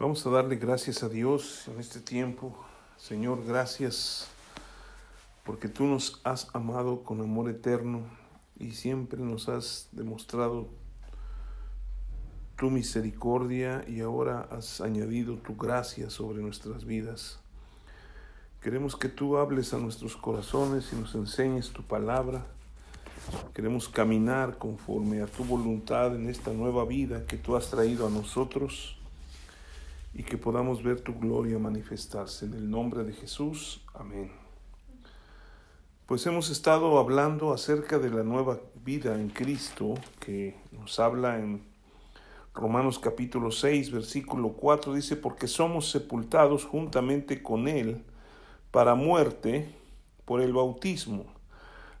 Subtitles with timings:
[0.00, 2.56] Vamos a darle gracias a Dios en este tiempo.
[2.96, 4.28] Señor, gracias
[5.44, 8.00] porque tú nos has amado con amor eterno
[8.58, 10.70] y siempre nos has demostrado
[12.56, 17.38] tu misericordia y ahora has añadido tu gracia sobre nuestras vidas.
[18.62, 22.46] Queremos que tú hables a nuestros corazones y nos enseñes tu palabra.
[23.52, 28.10] Queremos caminar conforme a tu voluntad en esta nueva vida que tú has traído a
[28.10, 28.96] nosotros
[30.12, 32.46] y que podamos ver tu gloria manifestarse.
[32.46, 33.82] En el nombre de Jesús.
[33.94, 34.30] Amén.
[36.06, 41.62] Pues hemos estado hablando acerca de la nueva vida en Cristo que nos habla en
[42.52, 44.94] Romanos capítulo 6, versículo 4.
[44.94, 48.02] Dice, porque somos sepultados juntamente con Él
[48.72, 49.72] para muerte
[50.24, 51.26] por el bautismo,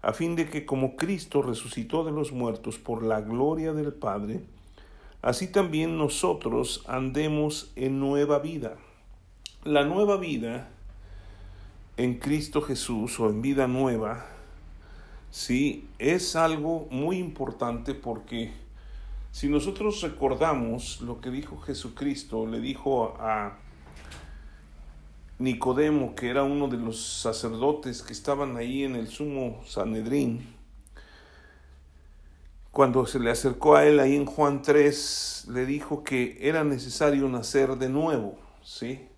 [0.02, 4.40] a fin de que como Cristo resucitó de los muertos por la gloria del Padre,
[5.22, 8.76] así también nosotros andemos en nueva vida.
[9.64, 10.70] La nueva vida
[11.96, 14.26] en Cristo Jesús o en vida nueva,
[15.30, 18.52] sí, es algo muy importante porque
[19.32, 23.58] si nosotros recordamos lo que dijo Jesucristo, le dijo a
[25.38, 30.46] Nicodemo, que era uno de los sacerdotes que estaban ahí en el sumo Sanedrín,
[32.72, 37.28] cuando se le acercó a él ahí en Juan 3, le dijo que era necesario
[37.28, 39.08] nacer de nuevo, ¿sí?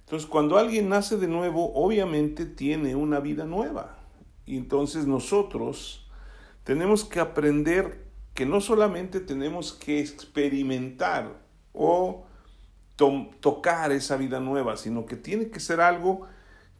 [0.00, 3.96] Entonces, cuando alguien nace de nuevo, obviamente tiene una vida nueva.
[4.44, 6.06] Y entonces nosotros
[6.64, 11.40] tenemos que aprender que no solamente tenemos que experimentar
[11.72, 12.26] o
[13.40, 16.26] tocar esa vida nueva, sino que tiene que ser algo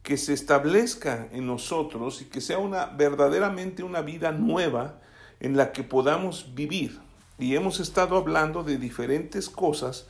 [0.03, 5.01] que se establezca en nosotros y que sea una verdaderamente una vida nueva
[5.43, 7.01] en la que podamos vivir.
[7.39, 10.07] Y hemos estado hablando de diferentes cosas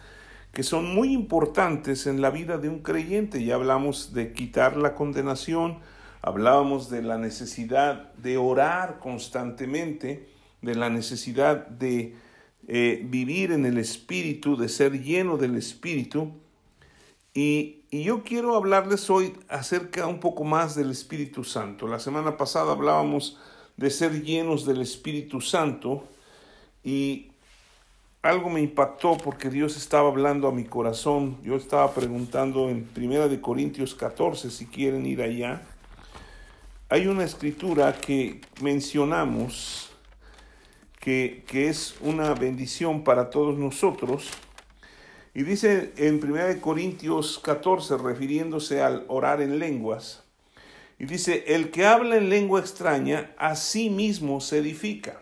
[0.52, 3.42] que son muy importantes en la vida de un creyente.
[3.42, 5.78] Ya hablamos de quitar la condenación,
[6.20, 10.28] hablábamos de la necesidad de orar constantemente,
[10.60, 12.14] de la necesidad de
[12.68, 16.30] eh, vivir en el Espíritu, de ser lleno del Espíritu.
[17.32, 21.88] Y, y yo quiero hablarles hoy acerca un poco más del Espíritu Santo.
[21.88, 23.38] La semana pasada hablábamos
[23.82, 26.04] de ser llenos del Espíritu Santo
[26.84, 27.32] y
[28.22, 31.36] algo me impactó porque Dios estaba hablando a mi corazón.
[31.42, 35.62] Yo estaba preguntando en Primera de Corintios 14, si quieren ir allá.
[36.90, 39.90] Hay una escritura que mencionamos
[41.00, 44.30] que, que es una bendición para todos nosotros.
[45.34, 50.21] Y dice en Primera de Corintios 14, refiriéndose al orar en lenguas,
[51.02, 55.20] y dice, el que habla en lengua extraña, a sí mismo se edifica.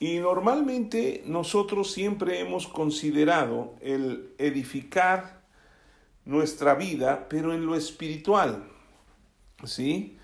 [0.00, 5.44] Y normalmente nosotros siempre hemos considerado el edificar
[6.24, 8.64] nuestra vida, pero en lo espiritual.
[9.62, 10.18] ¿Sí?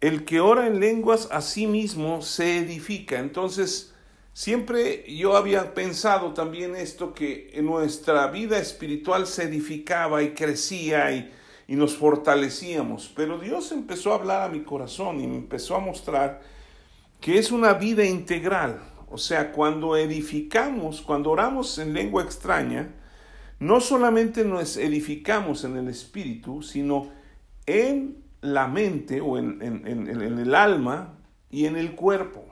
[0.00, 3.18] El que ora en lenguas a sí mismo se edifica.
[3.18, 3.92] Entonces,
[4.32, 11.30] siempre yo había pensado también esto, que nuestra vida espiritual se edificaba y crecía y,
[11.68, 13.12] y nos fortalecíamos.
[13.14, 16.40] Pero Dios empezó a hablar a mi corazón y me empezó a mostrar
[17.20, 18.80] que es una vida integral.
[19.10, 22.94] O sea, cuando edificamos, cuando oramos en lengua extraña,
[23.60, 27.10] no solamente nos edificamos en el espíritu, sino
[27.66, 31.18] en la mente o en, en, el alma
[31.50, 32.44] y en el cuerpo.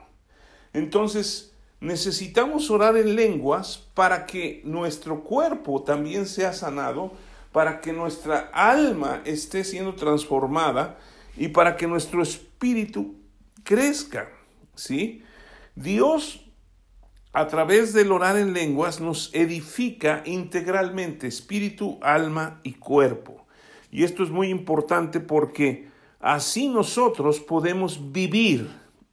[0.73, 7.13] Entonces, necesitamos orar en lenguas para que nuestro cuerpo también sea sanado,
[7.57, 10.99] para que nuestra alma esté siendo transformada
[11.35, 13.15] y para que nuestro espíritu
[13.63, 14.29] crezca.
[14.75, 15.23] ¿sí?
[15.73, 16.45] Dios
[17.33, 23.47] a través del orar en lenguas nos edifica integralmente espíritu, alma y cuerpo.
[23.89, 25.87] Y esto es muy importante porque
[26.19, 28.69] así nosotros podemos vivir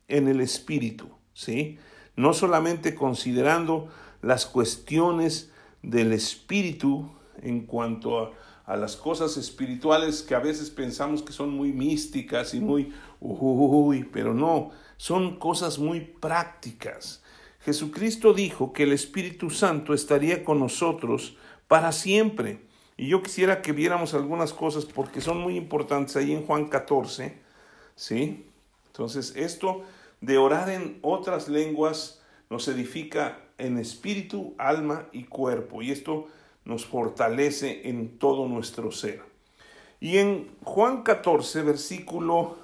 [0.06, 1.78] en el espíritu, ¿sí?
[2.14, 3.88] No solamente considerando
[4.20, 5.50] las cuestiones
[5.82, 7.10] del espíritu
[7.42, 8.32] en cuanto a,
[8.64, 14.04] a las cosas espirituales que a veces pensamos que son muy místicas y muy uy,
[14.04, 17.22] pero no, son cosas muy prácticas.
[17.60, 21.36] Jesucristo dijo que el Espíritu Santo estaría con nosotros
[21.66, 22.60] para siempre.
[22.96, 27.38] Y yo quisiera que viéramos algunas cosas porque son muy importantes ahí en Juan 14,
[27.96, 28.46] ¿sí?
[28.88, 29.82] Entonces, esto
[30.20, 35.82] de orar en otras lenguas nos edifica en espíritu, alma y cuerpo.
[35.82, 36.28] Y esto
[36.64, 39.22] nos fortalece en todo nuestro ser.
[40.00, 42.56] Y en Juan 14, versículo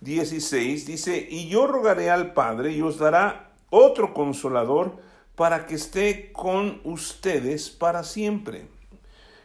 [0.00, 4.96] 16 dice, y yo rogaré al Padre y os dará otro consolador
[5.34, 8.66] para que esté con ustedes para siempre.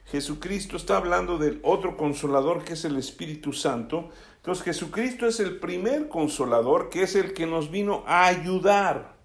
[0.06, 4.10] Jesucristo está hablando del otro consolador que es el Espíritu Santo.
[4.38, 9.16] Entonces Jesucristo es el primer consolador que es el que nos vino a ayudar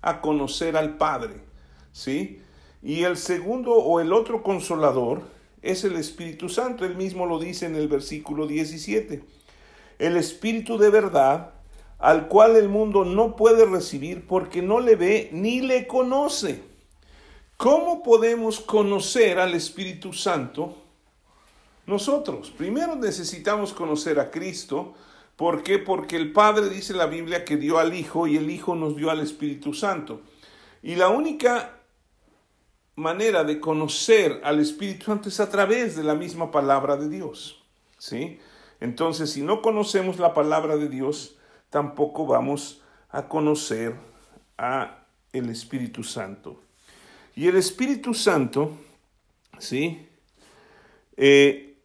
[0.00, 1.40] a conocer al Padre.
[1.92, 2.40] ¿Sí?
[2.82, 5.22] Y el segundo o el otro consolador
[5.62, 6.84] es el Espíritu Santo.
[6.84, 9.22] Él mismo lo dice en el versículo 17.
[9.98, 11.50] El Espíritu de verdad,
[11.98, 16.62] al cual el mundo no puede recibir porque no le ve ni le conoce.
[17.56, 20.76] ¿Cómo podemos conocer al Espíritu Santo?
[21.86, 24.94] Nosotros, primero necesitamos conocer a Cristo.
[25.34, 25.78] ¿Por qué?
[25.78, 29.10] Porque el Padre dice la Biblia que dio al Hijo y el Hijo nos dio
[29.10, 30.20] al Espíritu Santo.
[30.82, 31.77] Y la única
[32.98, 37.62] manera de conocer al Espíritu Santo es a través de la misma palabra de Dios.
[37.96, 38.40] ¿Sí?
[38.80, 41.36] Entonces, si no conocemos la palabra de Dios,
[41.70, 43.94] tampoco vamos a conocer
[44.56, 46.60] a el Espíritu Santo.
[47.34, 48.72] Y el Espíritu Santo,
[49.58, 50.08] ¿sí?
[51.16, 51.76] Eh,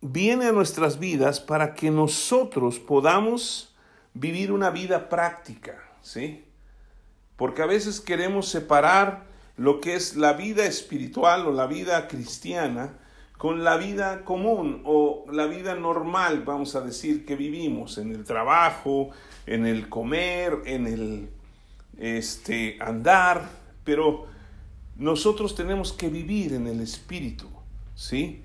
[0.00, 3.74] viene a nuestras vidas para que nosotros podamos
[4.14, 6.44] vivir una vida práctica, ¿sí?
[7.36, 12.98] Porque a veces queremos separar lo que es la vida espiritual o la vida cristiana
[13.42, 18.22] con la vida común o la vida normal, vamos a decir, que vivimos en el
[18.22, 19.10] trabajo,
[19.46, 21.28] en el comer, en el
[21.98, 23.48] este, andar,
[23.82, 24.26] pero
[24.96, 27.48] nosotros tenemos que vivir en el Espíritu,
[27.96, 28.42] ¿sí?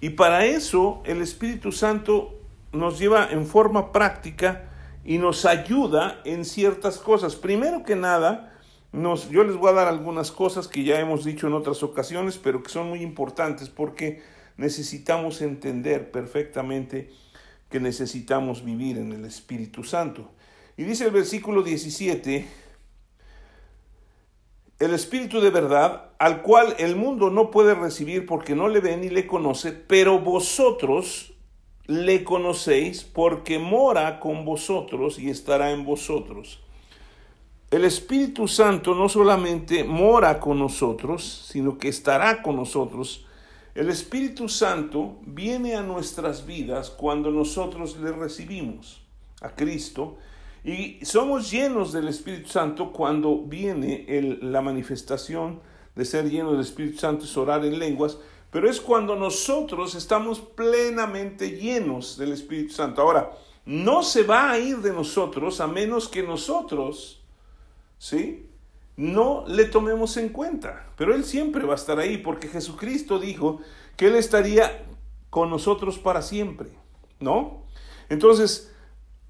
[0.00, 2.38] Y para eso el Espíritu Santo
[2.70, 4.68] nos lleva en forma práctica
[5.04, 7.34] y nos ayuda en ciertas cosas.
[7.34, 8.55] Primero que nada,
[9.30, 12.62] yo les voy a dar algunas cosas que ya hemos dicho en otras ocasiones, pero
[12.62, 14.22] que son muy importantes porque
[14.56, 17.10] necesitamos entender perfectamente
[17.68, 20.30] que necesitamos vivir en el Espíritu Santo.
[20.78, 22.46] Y dice el versículo 17,
[24.78, 28.96] el Espíritu de verdad, al cual el mundo no puede recibir porque no le ve
[28.96, 31.34] ni le conoce, pero vosotros
[31.86, 36.65] le conocéis porque mora con vosotros y estará en vosotros.
[37.76, 43.26] El Espíritu Santo no solamente mora con nosotros, sino que estará con nosotros.
[43.74, 49.02] El Espíritu Santo viene a nuestras vidas cuando nosotros le recibimos
[49.42, 50.16] a Cristo
[50.64, 54.06] y somos llenos del Espíritu Santo cuando viene
[54.40, 55.60] la manifestación
[55.94, 58.16] de ser lleno del Espíritu Santo es orar en lenguas,
[58.50, 63.02] pero es cuando nosotros estamos plenamente llenos del Espíritu Santo.
[63.02, 63.32] Ahora,
[63.66, 67.20] no se va a ir de nosotros a menos que nosotros
[67.98, 68.48] ¿sí?
[68.96, 73.60] No le tomemos en cuenta, pero Él siempre va a estar ahí porque Jesucristo dijo
[73.96, 74.86] que Él estaría
[75.30, 76.70] con nosotros para siempre,
[77.20, 77.64] ¿no?
[78.08, 78.72] Entonces,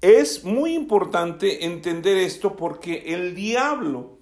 [0.01, 4.17] es muy importante entender esto porque el diablo,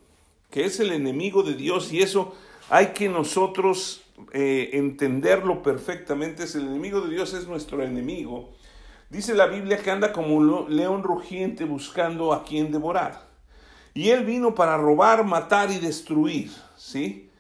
[0.50, 2.34] que es el enemigo de Dios, y eso
[2.70, 8.54] hay que nosotros eh, entenderlo perfectamente, es el enemigo de Dios, es nuestro enemigo.
[9.10, 13.35] Dice la Biblia que anda como león rugiente buscando a quien devorar.
[13.96, 17.32] Y él vino para robar, matar y destruir, ¿sí?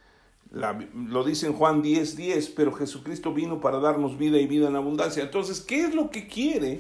[0.51, 4.77] lo dice en Juan 10, 10, pero Jesucristo vino para darnos vida y vida en
[4.77, 5.21] abundancia.
[5.21, 6.79] Entonces, ¿qué es lo que quiere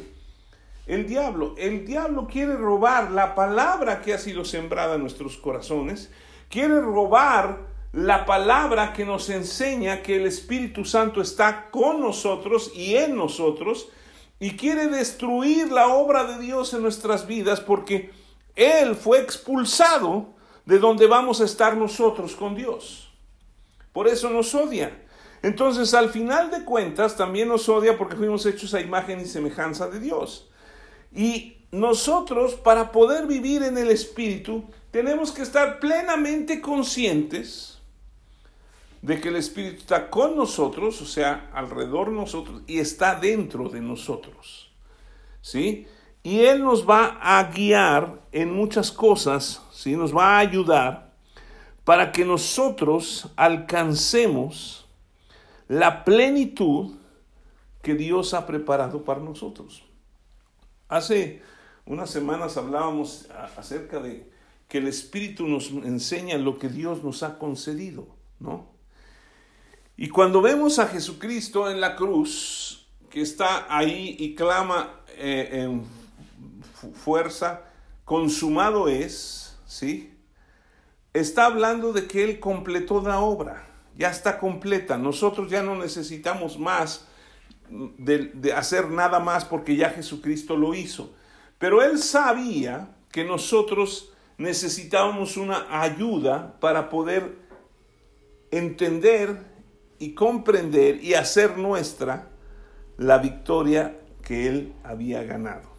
[0.87, 1.55] el diablo?
[1.57, 6.09] El diablo quiere robar la palabra que ha sido sembrada en nuestros corazones,
[6.49, 12.95] quiere robar la palabra que nos enseña que el Espíritu Santo está con nosotros y
[12.95, 13.89] en nosotros,
[14.39, 18.11] y quiere destruir la obra de Dios en nuestras vidas porque
[18.55, 20.33] él fue expulsado
[20.65, 23.09] de donde vamos a estar nosotros con Dios.
[23.93, 25.05] Por eso nos odia.
[25.41, 29.87] Entonces, al final de cuentas, también nos odia porque fuimos hechos a imagen y semejanza
[29.87, 30.49] de Dios.
[31.13, 37.79] Y nosotros, para poder vivir en el Espíritu, tenemos que estar plenamente conscientes
[39.01, 43.69] de que el Espíritu está con nosotros, o sea, alrededor de nosotros, y está dentro
[43.69, 44.71] de nosotros.
[45.41, 45.87] ¿Sí?
[46.25, 49.95] Y Él nos va a guiar en muchas cosas, ¿sí?
[49.95, 51.13] nos va a ayudar
[51.83, 54.87] para que nosotros alcancemos
[55.67, 56.95] la plenitud
[57.83, 59.83] que Dios ha preparado para nosotros.
[60.87, 61.43] Hace
[61.85, 64.27] unas semanas hablábamos acerca de
[64.67, 68.07] que el Espíritu nos enseña lo que Dios nos ha concedido,
[68.39, 68.65] ¿no?
[69.95, 76.04] Y cuando vemos a Jesucristo en la cruz, que está ahí y clama eh, en
[76.93, 77.61] fuerza,
[78.03, 80.13] consumado es, ¿sí?
[81.13, 83.65] Está hablando de que Él completó la obra,
[83.97, 84.97] ya está completa.
[84.97, 87.07] Nosotros ya no necesitamos más
[87.69, 91.13] de, de hacer nada más porque ya Jesucristo lo hizo.
[91.57, 97.37] Pero Él sabía que nosotros necesitábamos una ayuda para poder
[98.51, 99.39] entender
[99.99, 102.29] y comprender y hacer nuestra
[102.97, 105.74] la victoria que Él había ganado.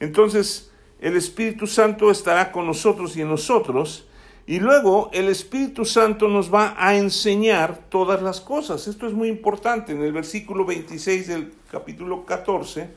[0.00, 4.06] Entonces, el Espíritu Santo estará con nosotros y en nosotros,
[4.46, 8.88] y luego el Espíritu Santo nos va a enseñar todas las cosas.
[8.88, 9.92] Esto es muy importante.
[9.92, 12.88] En el versículo 26 del capítulo 14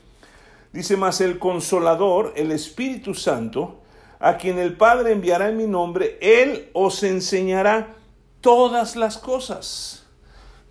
[0.72, 3.79] dice más, el consolador, el Espíritu Santo,
[4.19, 7.93] a quien el Padre enviará en mi nombre, Él os enseñará
[8.41, 10.05] todas las cosas.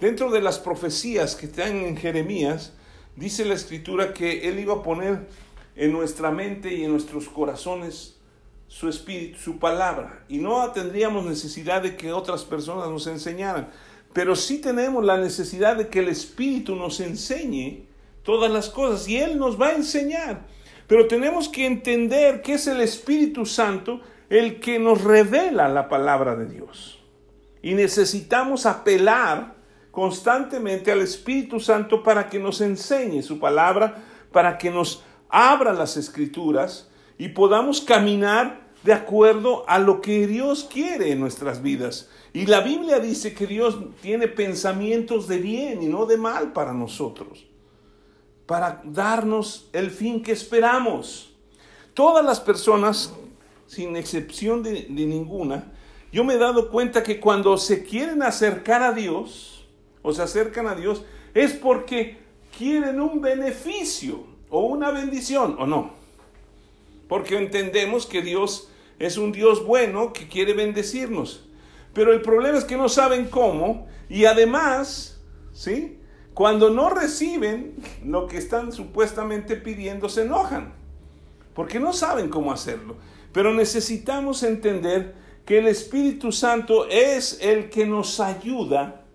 [0.00, 2.72] Dentro de las profecías que están en Jeremías,
[3.14, 5.28] dice la escritura que Él iba a poner
[5.76, 8.18] en nuestra mente y en nuestros corazones
[8.68, 10.24] su espíritu, su palabra.
[10.28, 13.68] Y no tendríamos necesidad de que otras personas nos enseñaran,
[14.12, 17.86] pero sí tenemos la necesidad de que el Espíritu nos enseñe
[18.22, 20.46] todas las cosas y Él nos va a enseñar.
[20.86, 26.36] Pero tenemos que entender que es el Espíritu Santo el que nos revela la palabra
[26.36, 26.98] de Dios.
[27.62, 29.54] Y necesitamos apelar
[29.90, 34.02] constantemente al Espíritu Santo para que nos enseñe su palabra,
[34.32, 40.68] para que nos abra las escrituras y podamos caminar de acuerdo a lo que Dios
[40.70, 42.10] quiere en nuestras vidas.
[42.32, 46.72] Y la Biblia dice que Dios tiene pensamientos de bien y no de mal para
[46.72, 47.46] nosotros,
[48.46, 51.34] para darnos el fin que esperamos.
[51.94, 53.14] Todas las personas,
[53.66, 55.72] sin excepción de, ninguna,
[56.10, 59.66] yo me he dado cuenta que cuando se quieren acercar a Dios,
[60.02, 62.18] o se acercan a Dios, es porque
[62.58, 65.92] quieren un beneficio o una bendición o no.
[67.08, 68.68] Porque entendemos que Dios
[68.98, 71.48] es un Dios bueno que quiere bendecirnos.
[71.94, 75.20] Pero el problema es que no saben cómo y además,
[75.54, 75.98] ¿sí?
[76.34, 80.74] Cuando no reciben lo que están supuestamente pidiendo, se enojan.
[81.54, 82.96] Porque no saben cómo hacerlo.
[83.32, 85.14] Pero necesitamos entender
[85.46, 89.06] que el Espíritu Santo es el que nos ayuda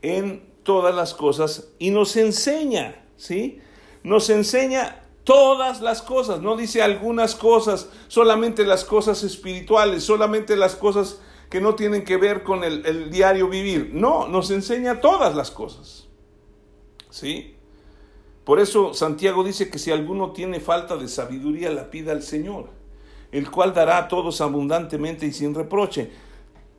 [0.00, 3.60] en todas las cosas y nos enseña, ¿sí?
[4.08, 10.74] Nos enseña todas las cosas, no dice algunas cosas, solamente las cosas espirituales, solamente las
[10.74, 13.90] cosas que no tienen que ver con el, diario vivir.
[13.92, 16.08] No, nos enseña todas las cosas.
[17.10, 17.54] ¿Sí?
[18.44, 22.70] Por eso Santiago dice que si alguno tiene falta de sabiduría, la pida al Señor,
[23.30, 26.10] el cual dará a todos abundantemente y sin reproche.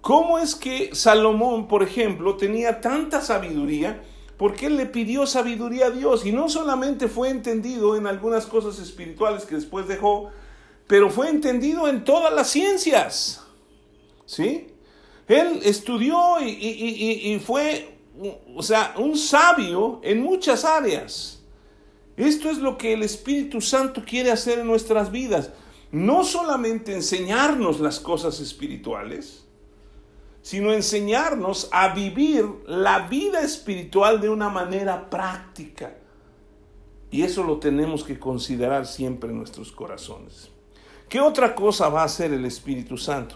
[0.01, 4.01] ¿Cómo es que Salomón, por ejemplo, tenía tanta sabiduría?
[4.39, 8.79] Porque él le pidió sabiduría a Dios y no solamente fue entendido en algunas cosas
[8.79, 10.31] espirituales que después dejó,
[10.87, 13.43] pero fue entendido en todas las ciencias.
[14.25, 14.67] ¿Sí?
[15.27, 17.97] Él estudió y, fue,
[18.55, 21.41] o sea, un sabio en muchas áreas.
[22.15, 25.49] Esto es lo que el Espíritu Santo quiere hacer en nuestras vidas.
[25.91, 29.48] No solamente enseñarnos las cosas espirituales,
[30.41, 35.95] sino enseñarnos a vivir la vida espiritual de una manera práctica.
[37.11, 40.49] Y eso lo tenemos que considerar siempre en nuestros corazones.
[41.07, 43.35] ¿Qué otra cosa va a hacer el Espíritu Santo?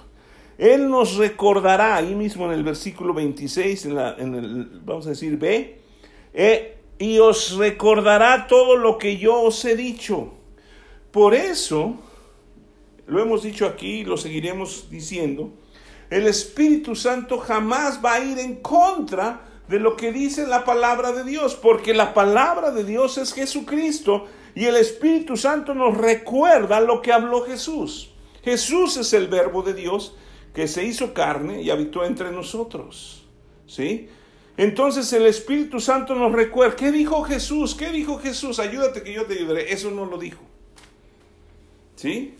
[0.58, 5.80] Él nos recordará, ahí mismo en el versículo 26, en, el, vamos a decir B,
[6.34, 10.34] eh, y os recordará todo lo que yo os he dicho.
[11.12, 11.96] Por eso,
[13.08, 15.52] lo hemos dicho aquí y lo seguiremos diciendo,
[16.14, 21.12] el Espíritu Santo jamás va a ir en contra de lo que dice la palabra
[21.12, 26.80] de Dios, porque la palabra de Dios es Jesucristo y el Espíritu Santo nos recuerda
[26.82, 28.12] lo que habló Jesús.
[28.44, 30.16] Jesús es el verbo de Dios
[30.54, 33.26] que se hizo carne y habitó entre nosotros.
[33.66, 34.08] ¿Sí?
[34.56, 37.74] Entonces el Espíritu Santo nos recuerda, ¿qué dijo Jesús?
[37.74, 38.60] ¿Qué dijo Jesús?
[38.60, 39.74] Ayúdate que yo te ayudaré.
[39.74, 40.44] Eso no lo dijo.
[41.96, 42.36] ¿Sí?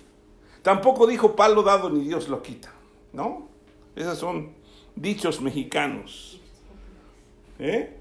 [0.62, 2.72] Tampoco dijo palo dado ni Dios lo quita.
[3.14, 3.53] ¿No?
[3.96, 4.54] Esos son
[4.96, 6.40] dichos mexicanos.
[7.60, 8.00] ¿Eh?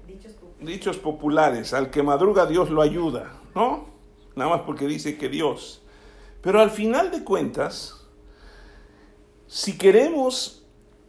[0.59, 1.73] Dichos populares.
[1.73, 3.85] Al que madruga Dios lo ayuda, ¿no?
[4.35, 5.81] Nada más porque dice que Dios.
[6.41, 8.07] Pero al final de cuentas,
[9.47, 10.65] si queremos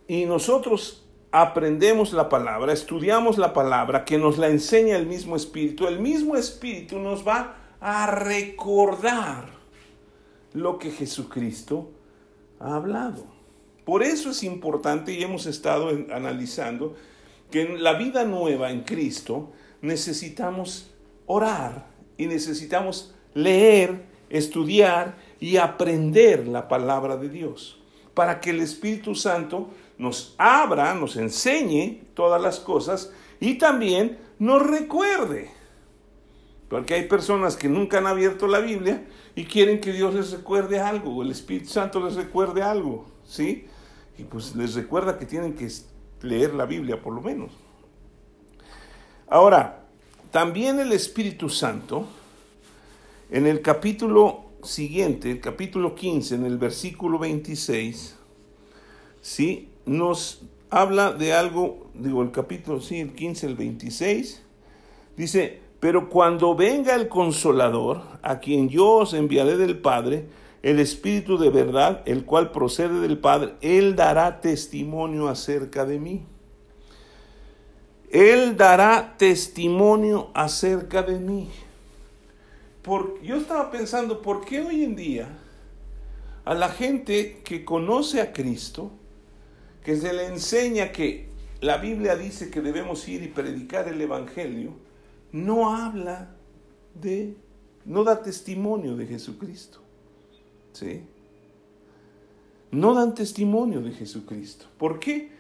[0.07, 5.89] y nosotros aprendemos la palabra, estudiamos la palabra, que nos la enseña el mismo Espíritu,
[5.89, 9.49] el mismo Espíritu nos va a recordar
[10.53, 11.91] lo que Jesucristo
[12.61, 13.34] ha hablado.
[13.85, 16.97] Por eso es importante y hemos estado analizando
[17.51, 20.91] que en la vida nueva en Cristo necesitamos
[21.27, 21.87] orar
[22.17, 27.79] y necesitamos leer, estudiar y aprender la palabra de Dios
[28.15, 34.67] para que el Espíritu Santo nos abra, nos enseñe todas las cosas y también nos
[34.67, 35.51] recuerde.
[36.69, 39.05] Porque hay personas que nunca han abierto la Biblia
[39.37, 43.67] y quieren que Dios les recuerde algo, el Espíritu Santo les recuerde algo, ¿sí?
[44.19, 45.69] Y pues les recuerda que tienen que
[46.23, 47.53] leer la Biblia por lo menos.
[49.27, 49.85] Ahora,
[50.31, 52.07] también el Espíritu Santo,
[53.31, 58.17] en el capítulo siguiente, el capítulo 15, en el versículo 26,
[59.21, 59.69] ¿sí?
[59.87, 64.43] Nos habla de algo, digo, el capítulo, sí, el 15, el 26,
[65.17, 70.27] dice, pero cuando venga el consolador, a quien yo os enviaré del Padre,
[70.65, 76.25] el Espíritu de verdad, el cual procede del Padre, Él dará testimonio acerca de mí.
[78.11, 81.51] Él dará testimonio acerca de mí.
[82.81, 85.29] Por, yo estaba pensando, ¿por qué hoy en día
[86.47, 88.91] a la gente que conoce a Cristo,
[89.85, 91.29] que se le enseña que
[91.61, 94.73] la Biblia dice que debemos ir y predicar el Evangelio,
[95.31, 96.35] no habla
[96.95, 97.37] de,
[97.85, 99.84] no da testimonio de Jesucristo.
[100.75, 101.03] ¿Sí?
[102.73, 104.67] No dan testimonio de Jesucristo.
[104.77, 105.31] ¿Por qué?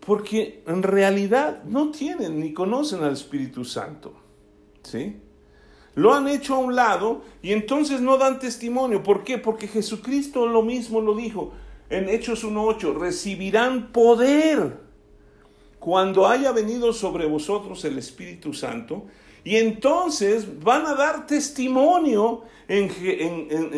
[0.00, 4.14] Porque en realidad no tienen ni conocen al Espíritu Santo.
[4.82, 5.16] ¿Sí?
[5.94, 9.02] Lo han hecho a un lado y entonces no dan testimonio.
[9.02, 9.38] ¿Por qué?
[9.38, 11.52] Porque Jesucristo lo mismo lo dijo
[11.90, 12.98] en Hechos 1.8.
[12.98, 14.78] Recibirán poder
[15.78, 19.06] cuando haya venido sobre vosotros el Espíritu Santo,
[19.46, 22.90] y entonces van a dar testimonio en,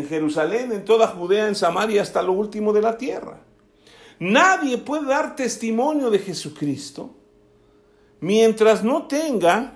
[0.08, 3.42] Jerusalén, en toda Judea, en Samaria, hasta lo último de la tierra.
[4.18, 7.14] Nadie puede dar testimonio de Jesucristo
[8.20, 9.74] mientras no tenga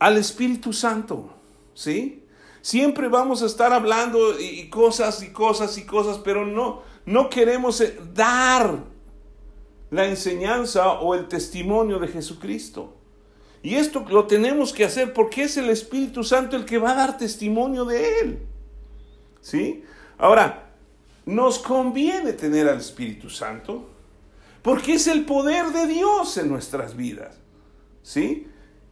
[0.00, 1.34] al Espíritu Santo,
[1.72, 2.24] ¿sí?
[2.60, 7.80] Siempre vamos a estar hablando y cosas y cosas y cosas, pero no, no queremos
[7.80, 8.86] eh, dar
[9.92, 12.96] la enseñanza o el testimonio de Jesucristo.
[13.62, 16.96] Y esto lo tenemos que hacer porque es el Espíritu Santo el que va a
[16.96, 18.38] dar testimonio de Él.
[19.40, 19.84] ¿Sí?
[20.16, 20.70] Ahora,
[21.26, 23.88] nos conviene tener al Espíritu Santo
[24.62, 27.38] porque es el poder de Dios en nuestras vidas.
[28.02, 28.46] ¿Sí?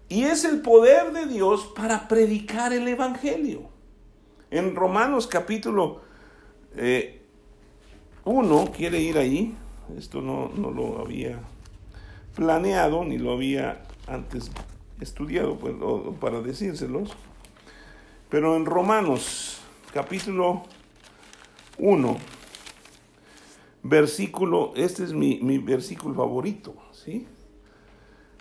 [0.09, 3.69] Y es el poder de Dios para predicar el Evangelio.
[4.51, 6.01] En Romanos capítulo
[6.75, 9.55] 1, eh, quiere ir ahí,
[9.99, 11.41] esto no, lo había
[12.35, 14.51] planeado ni lo había antes
[15.01, 15.75] estudiado pues,
[16.21, 17.17] para decírselos.
[18.29, 19.61] Pero en Romanos
[19.93, 20.65] capítulo
[21.79, 22.17] 1,
[23.83, 27.27] versículo, este es mi, mi versículo favorito, ¿sí?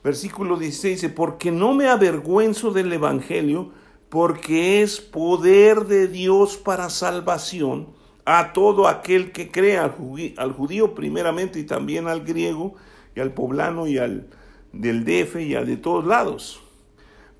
[0.04, 3.72] Versículo 16 dice, porque no me avergüenzo del Evangelio,
[4.10, 7.90] porque es poder de Dios para salvación
[8.26, 9.96] a todo aquel que crea,
[10.38, 12.76] al judío, primeramente y también al griego
[13.16, 14.28] y al poblano y al
[14.72, 16.62] del DF y al de todos lados.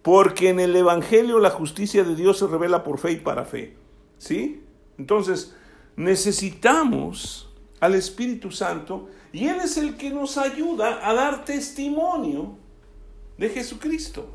[0.02, 3.76] Porque en el Evangelio la justicia de Dios se revela por fe y para fe.
[4.18, 4.64] ¿Sí?
[4.98, 5.56] Entonces,
[5.96, 12.58] necesitamos al Espíritu Santo y Él es el que nos ayuda a dar testimonio
[13.38, 14.34] de Jesucristo.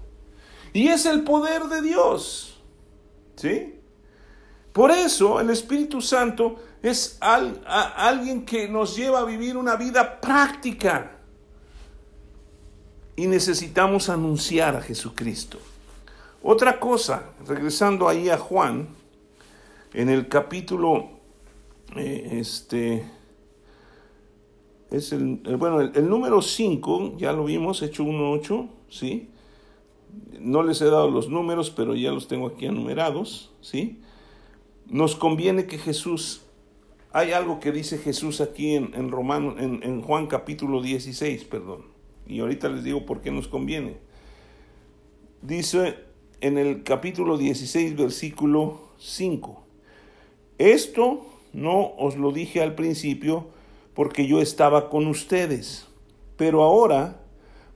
[0.72, 2.60] Y es el poder de Dios.
[3.36, 3.78] ¿Sí?
[4.72, 11.18] Por eso el Espíritu Santo es alguien que nos lleva a vivir una vida práctica.
[13.22, 15.58] Y necesitamos anunciar a Jesucristo.
[16.42, 18.88] Otra cosa, regresando ahí a Juan,
[19.94, 21.08] en el capítulo,
[21.94, 23.04] eh, este,
[24.90, 29.28] es el, bueno, el, número 5, ya lo vimos, hecho 1.8, ¿sí?
[30.40, 34.00] No les he dado los números, pero ya los tengo aquí enumerados, ¿sí?
[34.88, 36.42] nos conviene que Jesús,
[37.12, 41.91] hay algo que dice Jesús aquí en, en Romano, en, en Juan capítulo 16, perdón,
[42.26, 43.96] y ahorita les digo por qué nos conviene.
[45.42, 45.96] Dice
[46.40, 49.62] en el capítulo 16, versículo 5,
[50.58, 53.46] esto no os lo dije al principio
[53.94, 55.86] porque yo estaba con ustedes,
[56.36, 57.20] pero ahora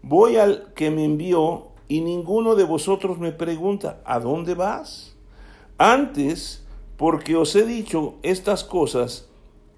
[0.03, 5.17] voy al que me envió y ninguno de vosotros me pregunta, ¿a dónde vas?
[5.79, 6.65] Antes,
[6.97, 9.29] porque os he dicho estas cosas,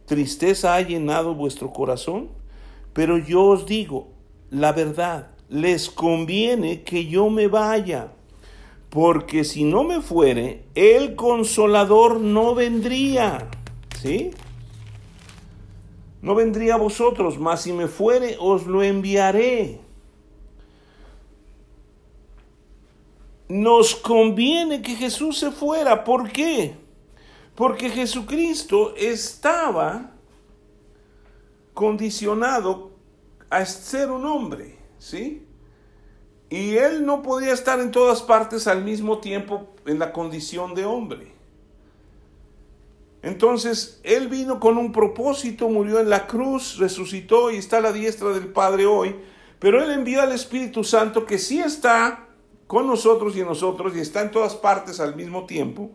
[0.07, 2.29] tristeza ha llenado vuestro corazón,
[2.93, 4.18] pero yo os digo
[4.51, 8.13] la verdad, les conviene que yo me vaya,
[8.91, 13.49] porque si no me fuere, el consolador no vendría,
[14.01, 14.31] ¿sí?
[16.21, 19.81] No vendría a vosotros, mas si me fuere, os lo enviaré.
[23.49, 26.75] Nos conviene que Jesús se fuera, ¿por qué?
[27.55, 30.13] Porque Jesucristo estaba
[31.73, 32.88] condicionado
[33.51, 35.47] a ser un hombre, ¿sí?
[36.51, 40.85] Y él no podía estar en todas partes al mismo tiempo en la condición de
[40.85, 41.39] hombre.
[43.23, 47.93] Entonces, Él vino con un propósito, murió en la cruz, resucitó y está a la
[47.93, 49.17] diestra del Padre hoy,
[49.59, 52.29] pero Él envió al Espíritu Santo que sí está
[52.67, 55.91] con nosotros y en nosotros y está en todas partes al mismo tiempo.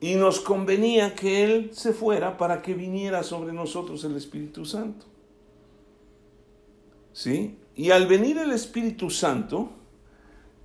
[0.00, 5.06] Y nos convenía que Él se fuera para que viniera sobre nosotros el Espíritu Santo.
[7.16, 7.56] ¿Sí?
[7.74, 9.70] Y al venir el Espíritu Santo,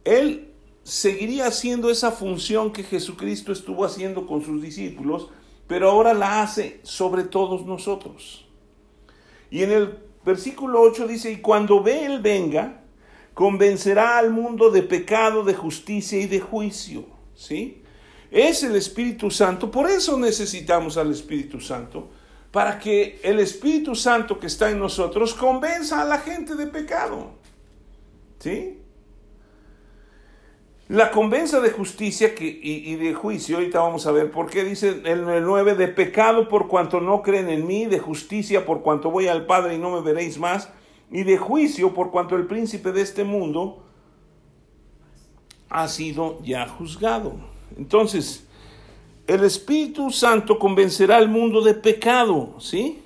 [0.03, 0.51] Él
[0.83, 5.29] seguiría haciendo esa función que Jesucristo estuvo haciendo con sus discípulos,
[5.65, 8.49] pero ahora la hace sobre todos nosotros.
[9.49, 12.83] Y en el versículo 8 dice, y cuando ve Él venga,
[13.33, 17.05] convencerá al mundo de pecado, de justicia y de juicio.
[17.33, 17.81] ¿Sí?
[18.29, 22.09] Es el Espíritu Santo, por eso necesitamos al Espíritu Santo,
[22.51, 27.31] para que el Espíritu Santo que está en nosotros convenza a la gente de pecado.
[28.39, 28.77] ¿Sí?
[30.89, 35.29] La convenza de justicia y, de juicio, ahorita vamos a ver por qué dice el,
[35.29, 39.29] el 9, de pecado por cuanto no creen en mí, de justicia por cuanto voy
[39.29, 40.67] al Padre y no me veréis más,
[41.09, 43.85] y de juicio por cuanto el príncipe de este mundo
[45.69, 47.35] ha sido ya juzgado.
[47.77, 48.45] Entonces,
[49.31, 53.01] el Espíritu Santo convencerá al mundo de pecado, ¿sí?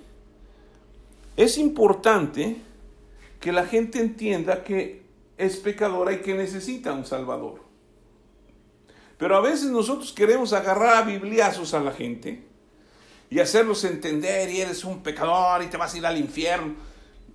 [1.37, 2.57] Es importante
[3.39, 5.03] que la gente entienda que
[5.37, 7.61] es pecadora y que necesita un Salvador.
[9.19, 12.43] Pero a veces nosotros queremos agarrar a bibliazos a la gente
[13.29, 16.73] y hacerlos entender y eres un pecador y te vas a ir al infierno.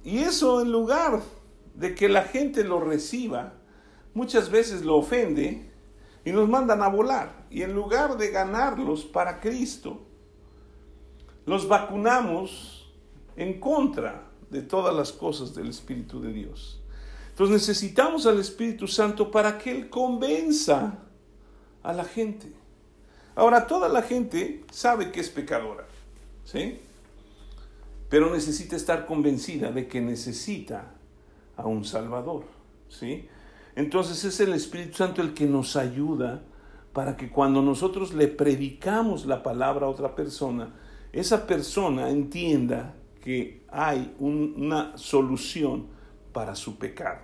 [0.05, 1.21] Y eso en lugar
[1.77, 3.53] de que la gente lo reciba,
[4.15, 5.70] muchas veces lo ofende
[6.25, 7.47] y nos mandan a volar.
[7.51, 10.03] Y en lugar de ganarlos para Cristo,
[11.47, 12.93] los vacunamos
[13.37, 16.83] en contra de todas las cosas del Espíritu de Dios.
[17.31, 20.99] Entonces necesitamos al Espíritu Santo para que Él convenza
[21.83, 22.53] a la gente.
[23.35, 25.87] Ahora, toda la gente sabe que es pecadora,
[26.45, 26.81] ¿sí?
[28.11, 30.93] Pero necesita estar convencida de que necesita
[31.57, 32.45] a un Salvador,
[32.89, 33.29] ¿sí?
[33.81, 36.43] Entonces es el Espíritu Santo el que nos ayuda
[36.93, 40.75] para que cuando nosotros le predicamos la palabra a otra persona,
[41.13, 45.89] esa persona entienda que hay una solución
[46.33, 47.21] para su pecado.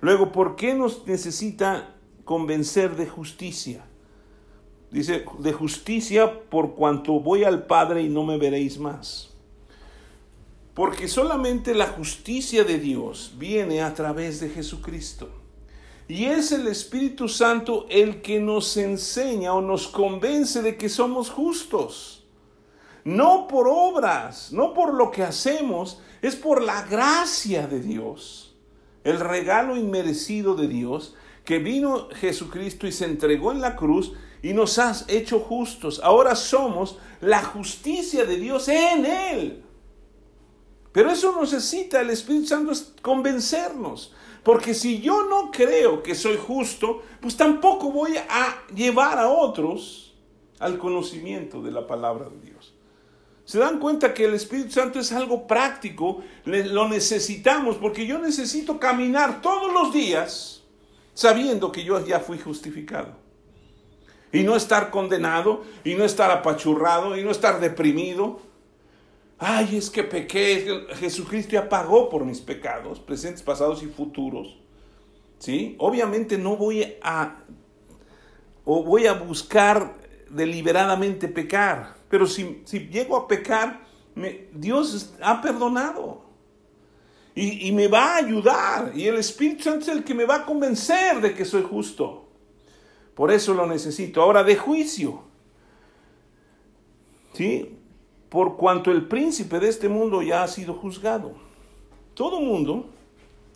[0.00, 1.94] Luego, ¿por qué nos necesita
[2.24, 3.84] convencer de justicia.
[4.90, 9.31] Dice, de justicia por cuanto voy al Padre y no me veréis más.
[10.74, 15.28] Porque solamente la justicia de Dios viene a través de Jesucristo.
[16.08, 21.30] Y es el Espíritu Santo el que nos enseña o nos convence de que somos
[21.30, 22.24] justos.
[23.04, 28.54] No por obras, no por lo que hacemos, es por la gracia de Dios.
[29.04, 34.52] El regalo inmerecido de Dios que vino Jesucristo y se entregó en la cruz y
[34.54, 36.00] nos has hecho justos.
[36.02, 39.64] Ahora somos la justicia de Dios en Él.
[40.92, 44.12] Pero eso necesita el Espíritu Santo convencernos.
[44.42, 50.14] Porque si yo no creo que soy justo, pues tampoco voy a llevar a otros
[50.58, 52.74] al conocimiento de la palabra de Dios.
[53.44, 56.22] ¿Se dan cuenta que el Espíritu Santo es algo práctico?
[56.44, 60.62] Lo necesitamos porque yo necesito caminar todos los días
[61.14, 63.20] sabiendo que yo ya fui justificado.
[64.32, 68.40] Y no estar condenado, y no estar apachurrado, y no estar deprimido.
[69.38, 74.58] Ay, es que pequé, Jesucristo ya pagó por mis pecados, presentes, pasados y futuros.
[75.38, 75.74] ¿Sí?
[75.78, 77.42] Obviamente no voy a
[78.64, 79.96] o voy a buscar
[80.30, 83.80] deliberadamente pecar, pero si, si llego a pecar,
[84.52, 86.22] Dios ha perdonado.
[87.34, 88.92] Y, me va a ayudar.
[88.94, 92.28] Y el Espíritu Santo es el que me va a convencer de que soy justo.
[93.14, 94.20] Por eso lo necesito.
[94.20, 95.22] Ahora, de juicio.
[97.32, 97.78] ¿Sí?
[98.32, 101.32] Por cuanto el príncipe de este mundo ya ha sido juzgado.
[102.14, 102.86] Todo mundo,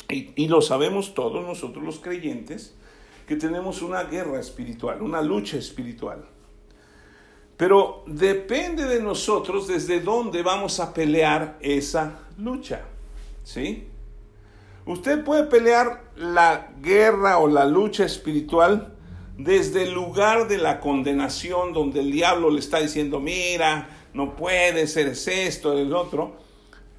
[0.07, 2.77] y, lo sabemos todos nosotros los creyentes,
[3.27, 6.27] que tenemos una guerra espiritual, una lucha espiritual.
[7.57, 12.83] Pero depende de nosotros desde dónde vamos a pelear esa lucha.
[13.45, 13.89] ¿Sí?
[14.85, 18.95] Usted puede pelear la guerra o la lucha espiritual
[19.37, 24.87] desde el lugar de la condenación, donde el diablo le está diciendo, mira, no puede
[24.87, 26.37] ser esto, el otro,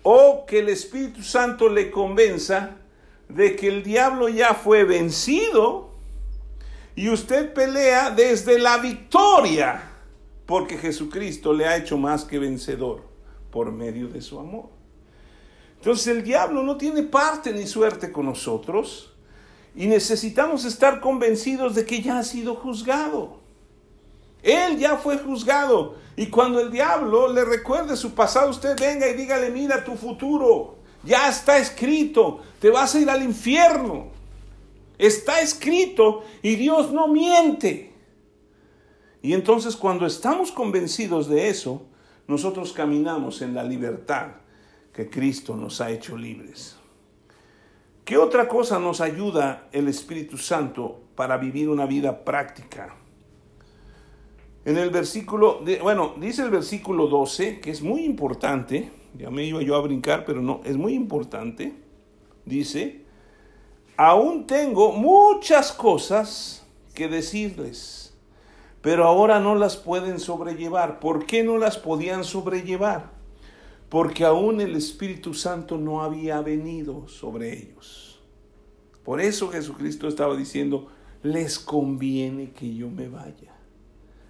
[0.04, 2.78] o que el Espíritu Santo le convenza
[3.28, 5.90] de que el diablo ya fue vencido
[6.96, 9.92] y usted pelea desde la victoria,
[10.46, 13.04] porque Jesucristo le ha hecho más que vencedor
[13.52, 14.70] por medio de su amor.
[15.78, 19.17] Entonces el diablo no tiene parte ni suerte con nosotros
[19.78, 23.38] y necesitamos estar convencidos de que ya ha sido juzgado.
[24.42, 25.96] Él ya fue juzgado.
[26.16, 30.78] Y cuando el diablo le recuerde su pasado, usted venga y dígale, mira tu futuro.
[31.04, 32.40] Ya está escrito.
[32.60, 34.08] Te vas a ir al infierno.
[34.98, 37.94] Está escrito y Dios no miente.
[39.22, 41.86] Y entonces cuando estamos convencidos de eso,
[42.28, 44.38] nosotros caminamos en la libertad
[44.92, 46.77] que Cristo nos ha hecho libres.
[48.08, 52.96] ¿Qué otra cosa nos ayuda el Espíritu Santo para vivir una vida práctica?
[54.64, 59.62] En el versículo, bueno, dice el versículo 12, que es muy importante, ya me iba
[59.62, 61.74] yo a brincar, pero no, es muy importante.
[62.46, 63.02] Dice,
[63.98, 68.18] aún tengo muchas cosas que decirles,
[68.80, 71.02] pero ahora no las pueden sobrellevar.
[71.02, 73.17] ¿Por qué no las podían sobrellevar?
[73.90, 78.20] Porque aún el Espíritu Santo no había venido sobre ellos.
[79.04, 80.90] Por eso Jesucristo estaba diciendo,
[81.24, 83.56] les conviene que yo me vaya,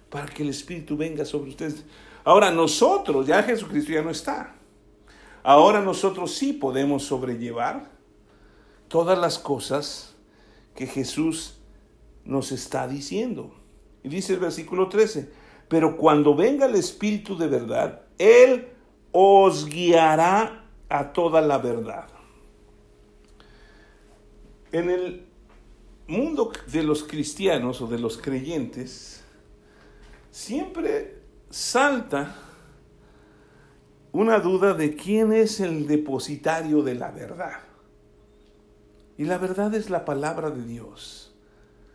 [0.08, 1.84] para que el Espíritu venga sobre ustedes.
[2.24, 4.54] Ahora nosotros, ya Jesucristo ya no está.
[5.42, 7.90] Ahora nosotros sí podemos sobrellevar
[8.86, 10.14] todas las cosas
[10.74, 11.60] que Jesús
[12.24, 13.54] nos está diciendo.
[14.04, 15.30] Y dice el versículo 13,
[15.68, 18.68] pero cuando venga el Espíritu de verdad, Él
[19.20, 22.06] os guiará a toda la verdad.
[24.70, 25.26] En el
[26.06, 29.24] mundo de los cristianos o de los creyentes,
[30.30, 32.36] siempre salta
[34.12, 37.58] una duda de quién es el depositario de la verdad.
[39.16, 41.34] Y la verdad es la palabra de Dios.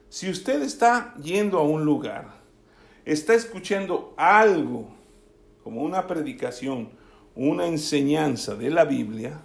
[0.09, 2.33] Si usted está yendo a un lugar,
[3.05, 4.89] está escuchando algo,
[5.63, 7.01] como una predicación,
[7.35, 9.41] una enseñanza de la Biblia,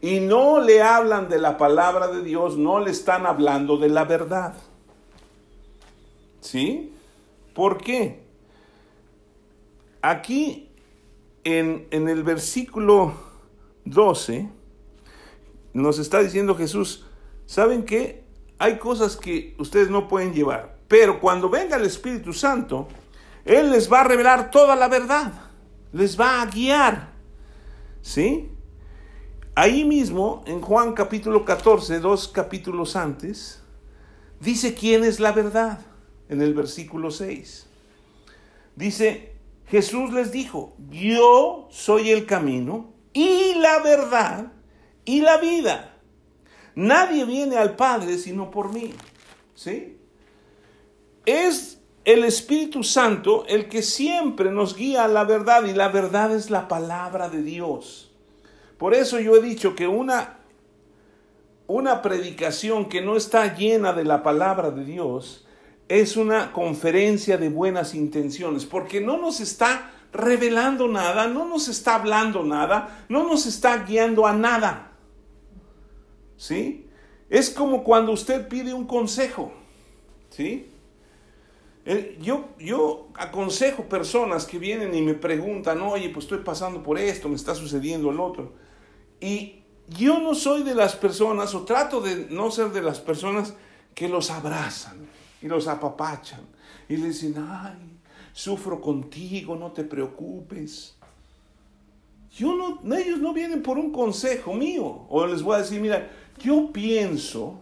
[0.00, 4.04] y no le hablan de la palabra de Dios, no le están hablando de la
[4.04, 4.54] verdad.
[6.40, 6.92] ¿Sí?
[7.54, 8.20] ¿Por qué?
[10.00, 10.68] Aquí
[11.44, 13.14] en, en el versículo
[13.84, 14.48] 12,
[15.72, 17.06] nos está diciendo Jesús,
[17.46, 18.24] ¿saben qué?
[18.58, 22.88] Hay cosas que ustedes no pueden llevar, pero cuando venga el Espíritu Santo,
[23.44, 25.41] Él les va a revelar toda la verdad,
[25.92, 27.12] les va a guiar.
[28.00, 28.50] ¿Sí?
[29.54, 33.62] Ahí mismo, en Juan capítulo 14, dos capítulos antes,
[34.40, 35.80] dice quién es la verdad,
[36.28, 37.66] en el versículo 6.
[38.74, 39.34] Dice,
[39.66, 44.52] Jesús les dijo, yo soy el camino y la verdad
[45.04, 45.98] y la vida.
[46.74, 48.94] Nadie viene al Padre sino por mí.
[49.54, 49.98] ¿Sí?
[51.26, 51.71] Es
[52.04, 56.50] el Espíritu Santo el que siempre nos guía a la verdad y la verdad es
[56.50, 58.10] la palabra de Dios.
[58.78, 60.38] Por eso yo he dicho que una
[61.66, 65.46] una predicación que no está llena de la palabra de Dios
[65.88, 71.94] es una conferencia de buenas intenciones, porque no nos está revelando nada, no nos está
[71.94, 74.92] hablando nada, no nos está guiando a nada.
[76.36, 76.86] ¿sí?
[77.30, 79.52] Es como cuando usted pide un consejo,
[80.30, 80.71] ¿sí?
[81.84, 86.98] Eh, yo, yo aconsejo personas que vienen y me preguntan, oye, pues estoy pasando por
[86.98, 88.52] esto, me está sucediendo el otro.
[89.20, 93.54] Y yo no soy de las personas, o trato de no ser de las personas
[93.94, 95.06] que los abrazan
[95.40, 96.40] y los apapachan
[96.88, 97.98] y les dicen, ay,
[98.32, 100.94] sufro contigo, no te preocupes.
[102.36, 105.06] Yo no, ellos no vienen por un consejo mío.
[105.08, 107.60] O les voy a decir, mira, yo pienso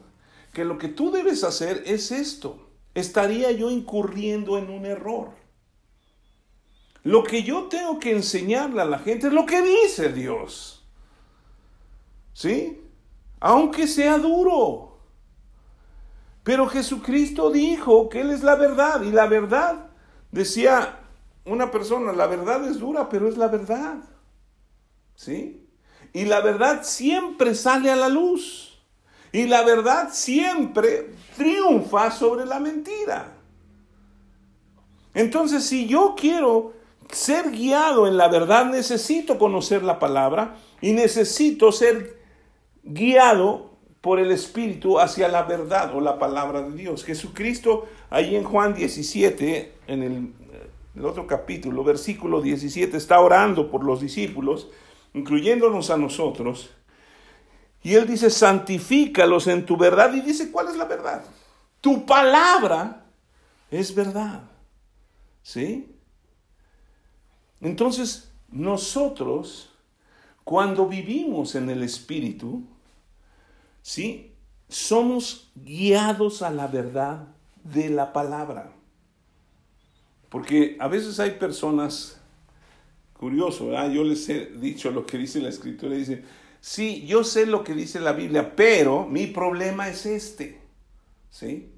[0.52, 2.69] que lo que tú debes hacer es esto.
[2.94, 5.30] Estaría yo incurriendo en un error.
[7.02, 10.84] Lo que yo tengo que enseñarle a la gente es lo que dice Dios.
[12.32, 12.80] ¿Sí?
[13.40, 14.98] Aunque sea duro.
[16.42, 19.02] Pero Jesucristo dijo que Él es la verdad.
[19.02, 19.90] Y la verdad,
[20.30, 21.00] decía
[21.44, 23.98] una persona, la verdad es dura, pero es la verdad.
[25.14, 25.68] ¿Sí?
[26.12, 28.69] Y la verdad siempre sale a la luz.
[29.32, 33.32] Y la verdad siempre triunfa sobre la mentira.
[35.14, 36.72] Entonces, si yo quiero
[37.10, 42.18] ser guiado en la verdad, necesito conocer la palabra y necesito ser
[42.82, 47.04] guiado por el Espíritu hacia la verdad o la palabra de Dios.
[47.04, 50.32] Jesucristo, ahí en Juan 17, en el,
[50.96, 54.68] el otro capítulo, versículo 17, está orando por los discípulos,
[55.12, 56.70] incluyéndonos a nosotros.
[57.82, 60.12] Y él dice, santifícalos en tu verdad.
[60.12, 61.24] Y dice, ¿cuál es la verdad?
[61.80, 63.04] Tu palabra
[63.70, 64.42] es verdad.
[65.42, 65.94] ¿Sí?
[67.60, 69.70] Entonces, nosotros,
[70.44, 72.64] cuando vivimos en el Espíritu,
[73.82, 74.34] ¿sí?
[74.68, 77.28] Somos guiados a la verdad
[77.64, 78.72] de la palabra.
[80.28, 82.20] Porque a veces hay personas,
[83.14, 83.72] curioso.
[83.88, 86.24] Yo les he dicho lo que dice la Escritura, dice,
[86.60, 90.60] sí, yo sé lo que dice la Biblia, pero mi problema es este,
[91.30, 91.72] ¿sí?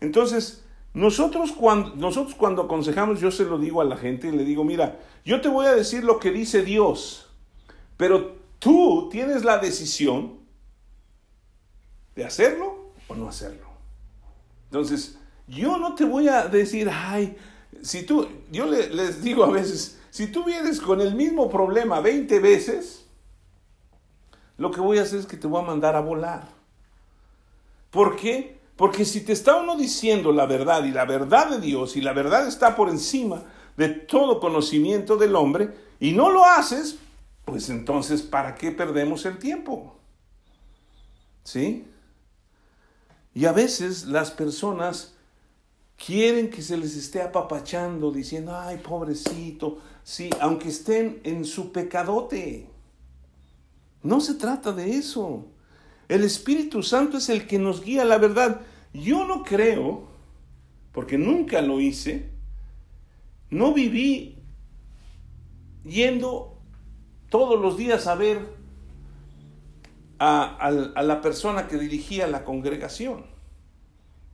[0.00, 4.44] Entonces, nosotros cuando, nosotros cuando aconsejamos, yo se lo digo a la gente y le
[4.44, 7.30] digo, mira, yo te voy a decir lo que dice Dios,
[7.96, 10.40] pero tú tienes la decisión
[12.14, 13.66] de hacerlo o no hacerlo.
[14.64, 17.36] Entonces, yo no te voy a decir, ay,
[17.82, 22.38] si tú, yo les digo a veces, si tú vienes con el mismo problema 20
[22.38, 23.01] veces,
[24.62, 26.46] lo que voy a hacer es que te voy a mandar a volar.
[27.90, 28.60] ¿Por qué?
[28.76, 32.12] Porque si te está uno diciendo la verdad y la verdad de Dios y la
[32.12, 33.42] verdad está por encima
[33.76, 36.96] de todo conocimiento del hombre y no lo haces,
[37.44, 39.96] pues entonces, ¿para qué perdemos el tiempo?
[41.42, 41.88] ¿Sí?
[43.34, 45.16] Y a veces las personas
[46.06, 52.68] quieren que se les esté apapachando, diciendo, ay, pobrecito, sí, aunque estén en su pecadote.
[54.02, 55.46] No se trata de eso.
[56.08, 58.60] El Espíritu Santo es el que nos guía a la verdad.
[58.92, 60.08] Yo no creo,
[60.92, 62.30] porque nunca lo hice,
[63.50, 64.38] no viví
[65.84, 66.58] yendo
[67.28, 68.46] todos los días a ver
[70.18, 73.26] a, la persona que dirigía la congregación,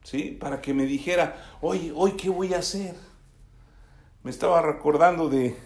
[0.03, 0.37] ¿sí?
[0.39, 2.95] Para que me dijera, oye, hoy qué voy a hacer.
[4.23, 5.57] Me estaba recordando de,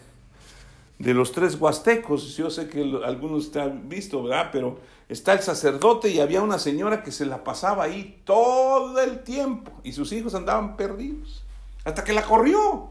[0.98, 4.50] de los tres huastecos, yo sé que algunos te han visto, ¿verdad?
[4.52, 4.78] Pero
[5.08, 9.72] está el sacerdote y había una señora que se la pasaba ahí todo el tiempo
[9.82, 11.44] y sus hijos andaban perdidos,
[11.84, 12.90] hasta que la corrió,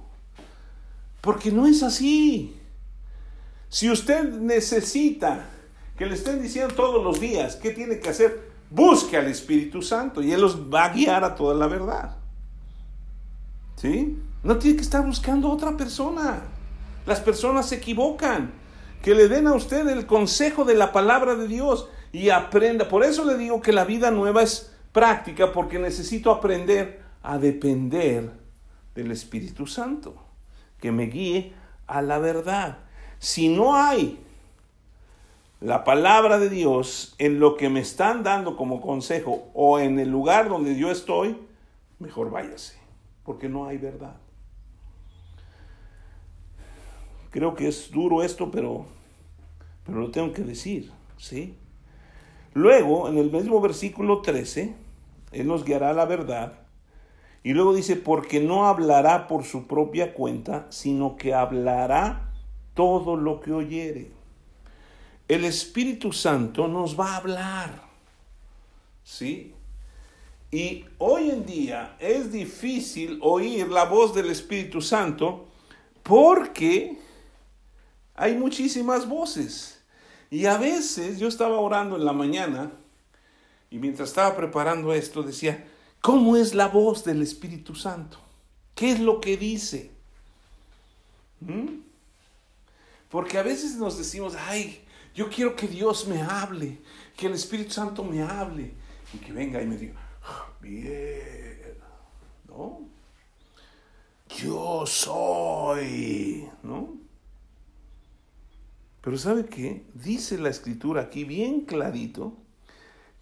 [1.21, 2.57] porque no es así.
[3.69, 5.49] Si usted necesita
[5.97, 10.21] que le estén diciendo todos los días qué tiene que hacer, busque al Espíritu Santo
[10.21, 12.17] y Él los va a guiar a toda la verdad.
[13.75, 14.17] ¿Sí?
[14.43, 16.41] No tiene que estar buscando a otra persona.
[17.05, 18.53] Las personas se equivocan.
[19.01, 22.87] Que le den a usted el consejo de la palabra de Dios y aprenda.
[22.87, 28.31] Por eso le digo que la vida nueva es práctica porque necesito aprender a depender
[28.93, 30.15] del Espíritu Santo,
[30.79, 31.53] que me guíe
[31.87, 32.79] a la verdad.
[33.19, 34.19] Si no hay
[35.59, 40.09] la palabra de Dios en lo que me están dando como consejo o en el
[40.09, 41.37] lugar donde yo estoy,
[41.99, 42.77] mejor váyase,
[43.23, 44.15] porque no hay verdad.
[47.31, 48.85] Creo que es duro esto, pero,
[49.85, 51.55] pero lo tengo que decir, ¿sí?
[52.53, 54.75] Luego, en el mismo versículo 13,
[55.31, 56.59] Él nos guiará a la verdad.
[57.43, 62.31] Y luego dice, porque no hablará por su propia cuenta, sino que hablará
[62.73, 64.11] todo lo que oyere.
[65.27, 67.83] El Espíritu Santo nos va a hablar.
[69.03, 69.53] ¿Sí?
[70.51, 75.47] Y hoy en día es difícil oír la voz del Espíritu Santo
[76.03, 76.97] porque
[78.21, 79.81] hay muchísimas voces.
[80.29, 82.71] Y a veces yo estaba orando en la mañana
[83.71, 85.67] y mientras estaba preparando esto decía,
[86.01, 88.19] ¿cómo es la voz del Espíritu Santo?
[88.75, 89.89] ¿Qué es lo que dice?
[91.39, 91.79] ¿Mm?
[93.09, 96.79] Porque a veces nos decimos, ay, yo quiero que Dios me hable,
[97.17, 98.75] que el Espíritu Santo me hable
[99.15, 99.99] y que venga y me diga,
[100.61, 101.75] bien,
[102.47, 102.81] ¿no?
[104.29, 107.00] Yo soy, ¿no?
[109.01, 109.83] Pero ¿sabe qué?
[109.95, 112.33] Dice la escritura aquí bien clarito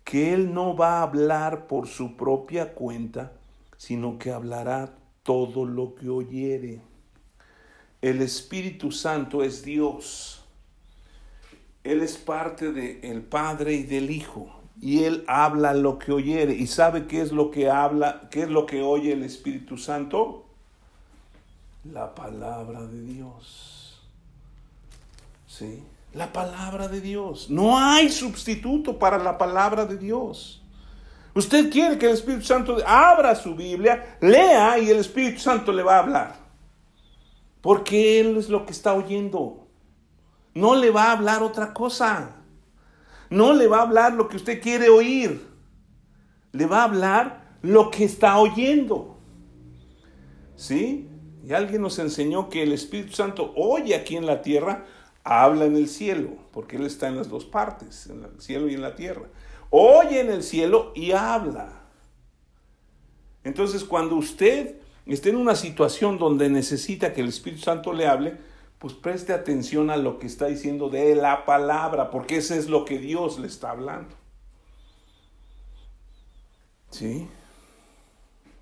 [0.04, 3.34] que Él no va a hablar por su propia cuenta,
[3.78, 6.82] sino que hablará todo lo que oyere.
[8.02, 10.44] El Espíritu Santo es Dios.
[11.84, 14.50] Él es parte del Padre y del Hijo.
[14.82, 16.54] Y Él habla lo que oyere.
[16.54, 18.30] ¿Y sabe qué es lo que habla?
[18.32, 20.46] ¿Qué es lo que oye el Espíritu Santo?
[21.84, 23.79] La palabra de Dios.
[26.14, 27.50] La palabra de Dios.
[27.50, 30.64] No hay sustituto para la palabra de Dios.
[31.36, 35.84] Usted quiere que el Espíritu Santo abra su Biblia, lea y el Espíritu Santo le
[35.84, 36.36] va a hablar.
[37.62, 39.68] Porque Él es lo que está oyendo.
[40.54, 42.36] No le va a hablar otra cosa.
[43.30, 45.48] No le va a hablar lo que usted quiere oír.
[46.52, 49.20] Le va a hablar lo que está oyendo.
[50.56, 51.08] ¿Sí?
[51.46, 54.86] Y alguien nos enseñó que el Espíritu Santo oye aquí en la tierra
[55.30, 58.74] habla en el cielo, porque Él está en las dos partes, en el cielo y
[58.74, 59.28] en la tierra.
[59.70, 61.84] Oye en el cielo y habla.
[63.44, 68.38] Entonces, cuando usted esté en una situación donde necesita que el Espíritu Santo le hable,
[68.80, 72.84] pues preste atención a lo que está diciendo de la palabra, porque eso es lo
[72.84, 74.16] que Dios le está hablando.
[76.90, 77.28] ¿Sí?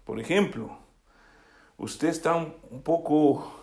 [0.04, 0.78] Por ejemplo,
[1.78, 3.57] usted está un, poco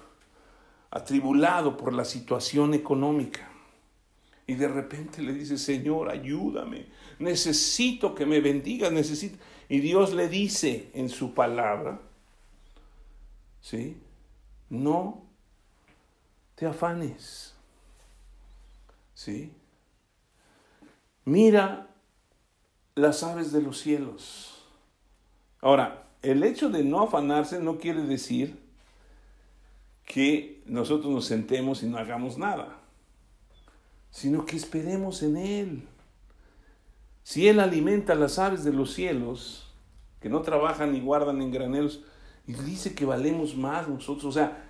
[0.94, 3.50] atribulado por la situación económica
[4.46, 6.86] y de repente le dice, Señor, ayúdame,
[7.18, 9.38] necesito que me bendiga, necesito...
[9.68, 12.00] Y Dios le dice en su palabra,
[13.60, 13.96] ¿sí?
[14.70, 15.24] No
[16.54, 17.54] te afanes.
[19.14, 19.50] ¿Sí?
[21.24, 21.88] Mira
[22.94, 24.64] las aves de los cielos.
[25.60, 28.62] Ahora, el hecho de no afanarse no quiere decir
[30.04, 32.78] que nosotros nos sentemos y no hagamos nada,
[34.10, 35.88] sino que esperemos en Él.
[37.22, 39.74] Si Él alimenta las aves de los cielos,
[40.20, 42.02] que no trabajan ni guardan en graneros,
[42.46, 44.64] y dice que valemos más nosotros, o sea,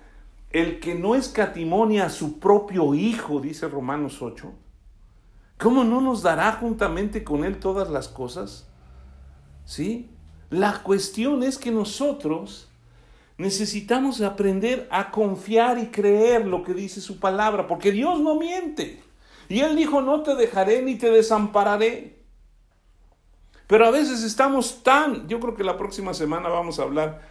[0.51, 4.53] el que no escatimonia a su propio Hijo, dice Romanos 8,
[5.57, 8.67] ¿cómo no nos dará juntamente con Él todas las cosas?
[9.65, 10.09] ¿Sí?
[10.49, 12.69] La cuestión es que nosotros
[13.37, 19.01] necesitamos aprender a confiar y creer lo que dice su palabra, porque Dios no miente.
[19.49, 22.23] Y Él dijo, no te dejaré ni te desampararé.
[23.67, 27.21] Pero a veces estamos tan, yo creo que la próxima semana vamos a hablar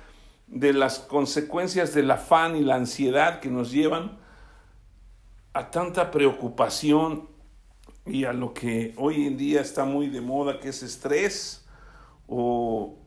[0.46, 4.18] de las consecuencias del afán y la ansiedad que nos llevan
[5.52, 7.28] a tanta preocupación
[8.06, 11.64] y a lo que hoy en día está muy de moda, que es estrés
[12.26, 12.98] o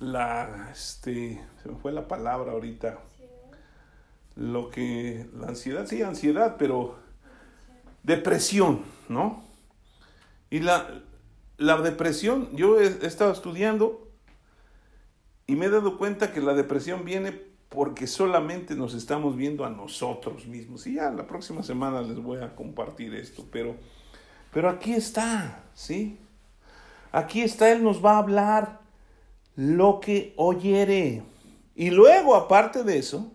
[0.00, 2.98] la, este, se me fue la palabra ahorita,
[4.34, 6.98] lo que, la ansiedad, sí, ansiedad, pero
[8.02, 9.44] depresión, ¿no?
[10.48, 11.02] Y la,
[11.58, 14.08] la depresión, yo he estado estudiando
[15.46, 17.32] y me he dado cuenta que la depresión viene
[17.68, 20.86] porque solamente nos estamos viendo a nosotros mismos.
[20.86, 23.76] Y ya la próxima semana les voy a compartir esto, pero,
[24.52, 26.18] pero aquí está, ¿sí?
[27.12, 28.79] Aquí está, Él nos va a hablar
[29.56, 31.22] lo que oyere.
[31.74, 33.32] Y luego, aparte de eso,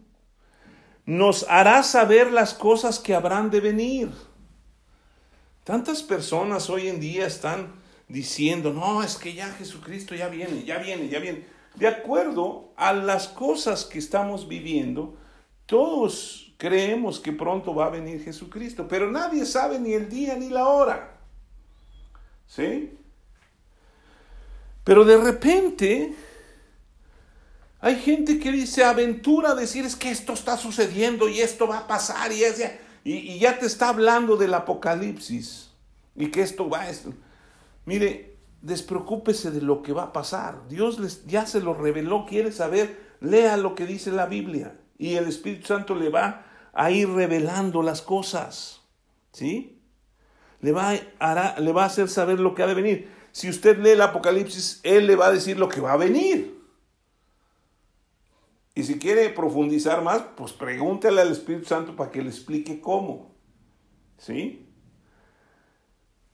[1.06, 4.12] nos hará saber las cosas que habrán de venir.
[5.64, 7.74] Tantas personas hoy en día están
[8.08, 12.94] diciendo, no, es que ya Jesucristo ya viene, ya viene, ya viene de acuerdo a
[12.94, 15.18] las cosas que estamos viviendo,
[15.66, 20.50] todos creemos que pronto va a venir Jesucristo, pero nadie sabe ni el día ni
[20.50, 21.18] la hora.
[22.48, 22.98] ¿Sí?
[24.86, 26.16] Pero de repente
[27.82, 31.88] hay gente que dice aventura decir es que esto está sucediendo y esto va a
[31.88, 32.44] pasar y,
[33.04, 35.72] y, ya te está hablando del apocalipsis
[36.16, 36.90] y que esto va a...
[36.90, 37.14] Esto.
[37.86, 40.68] Mire, despreocúpese de lo que va a pasar.
[40.70, 45.16] Dios les, ya se lo reveló, quiere saber, lea lo que dice la Biblia y
[45.16, 48.82] el Espíritu Santo le va a ir revelando las cosas.
[49.32, 49.80] ¿Sí?
[50.62, 53.15] Le va a hacer saber lo que ha de venir.
[53.36, 56.58] Si usted lee el Apocalipsis, Él le va a decir lo que va a venir.
[58.74, 63.36] Y si quiere profundizar más, pues pregúntele al Espíritu Santo para que le explique cómo.
[64.18, 64.70] ¿Sí?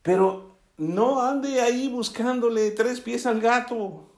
[0.03, 4.13] Pero no ande ahí buscándole tres pies al gato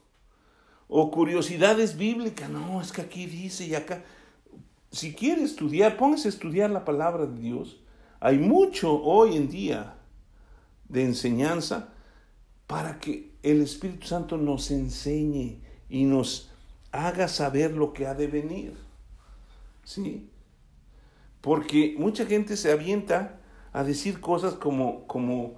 [0.89, 2.49] o curiosidades bíblicas.
[2.49, 4.03] No, es que aquí dice y acá.
[4.91, 7.81] Si quiere estudiar, póngase a estudiar la palabra de Dios.
[8.19, 9.95] Hay mucho hoy en día
[10.89, 11.93] de enseñanza
[12.74, 15.59] para que el Espíritu Santo nos enseñe
[15.91, 16.49] y nos
[16.91, 18.74] haga saber lo que ha de venir.
[19.84, 20.28] ¿Sí?
[21.39, 23.39] Porque mucha gente se avienta
[23.74, 25.53] a decir cosas como, como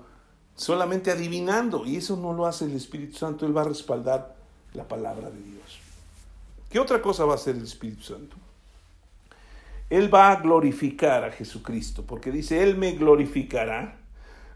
[0.58, 4.36] solamente adivinando, y eso no lo hace el Espíritu Santo, Él va a respaldar
[4.74, 5.80] la palabra de Dios.
[6.70, 8.36] ¿Qué otra cosa va a hacer el Espíritu Santo?
[9.90, 14.00] Él va a glorificar a Jesucristo, porque dice, Él me glorificará,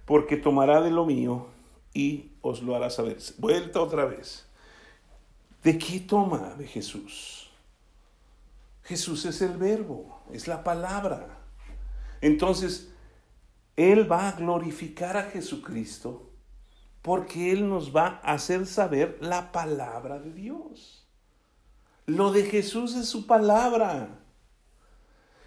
[0.04, 1.48] porque tomará de lo mío
[1.94, 3.18] y os lo hará saber.
[3.38, 4.46] Vuelta otra vez.
[5.64, 7.50] ¿De qué toma de Jesús?
[8.84, 11.38] Jesús es el verbo, es la palabra.
[12.22, 12.90] Entonces,
[13.76, 16.30] él va a glorificar a Jesucristo
[17.02, 21.08] porque Él nos va a hacer saber la palabra de Dios.
[22.06, 24.10] Lo de Jesús es su palabra.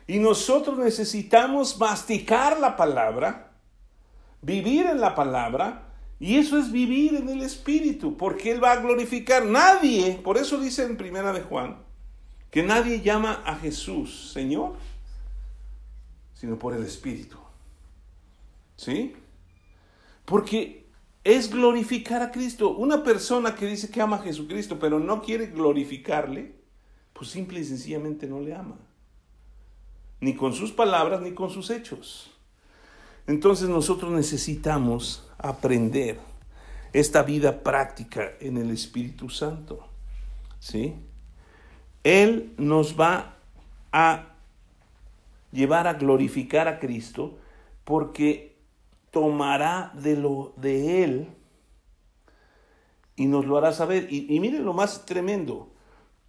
[0.06, 3.52] Y nosotros necesitamos masticar la palabra,
[4.40, 5.91] vivir en la palabra,
[6.22, 9.44] y eso es vivir en el Espíritu, porque Él va a glorificar.
[9.44, 11.78] Nadie, por eso dice en Primera de Juan,
[12.48, 14.76] que nadie llama a Jesús Señor,
[16.32, 17.38] sino por el Espíritu.
[18.76, 19.16] ¿Sí?
[20.24, 20.86] Porque
[21.24, 22.70] es glorificar a Cristo.
[22.70, 26.54] Una persona que dice que ama a Jesucristo, pero no quiere glorificarle,
[27.14, 28.78] pues simple y sencillamente no le ama.
[30.20, 32.31] ni con sus palabras, ni con sus hechos.
[33.26, 36.18] Entonces nosotros necesitamos aprender
[36.92, 39.86] esta vida práctica en el Espíritu Santo.
[40.58, 40.94] ¿Sí?
[42.04, 43.36] Él nos va
[43.92, 44.34] a
[45.52, 47.38] llevar a glorificar a Cristo
[47.84, 48.56] porque
[49.10, 51.28] tomará de lo de Él
[53.14, 54.08] y nos lo hará saber.
[54.10, 55.70] Y, y miren lo más tremendo.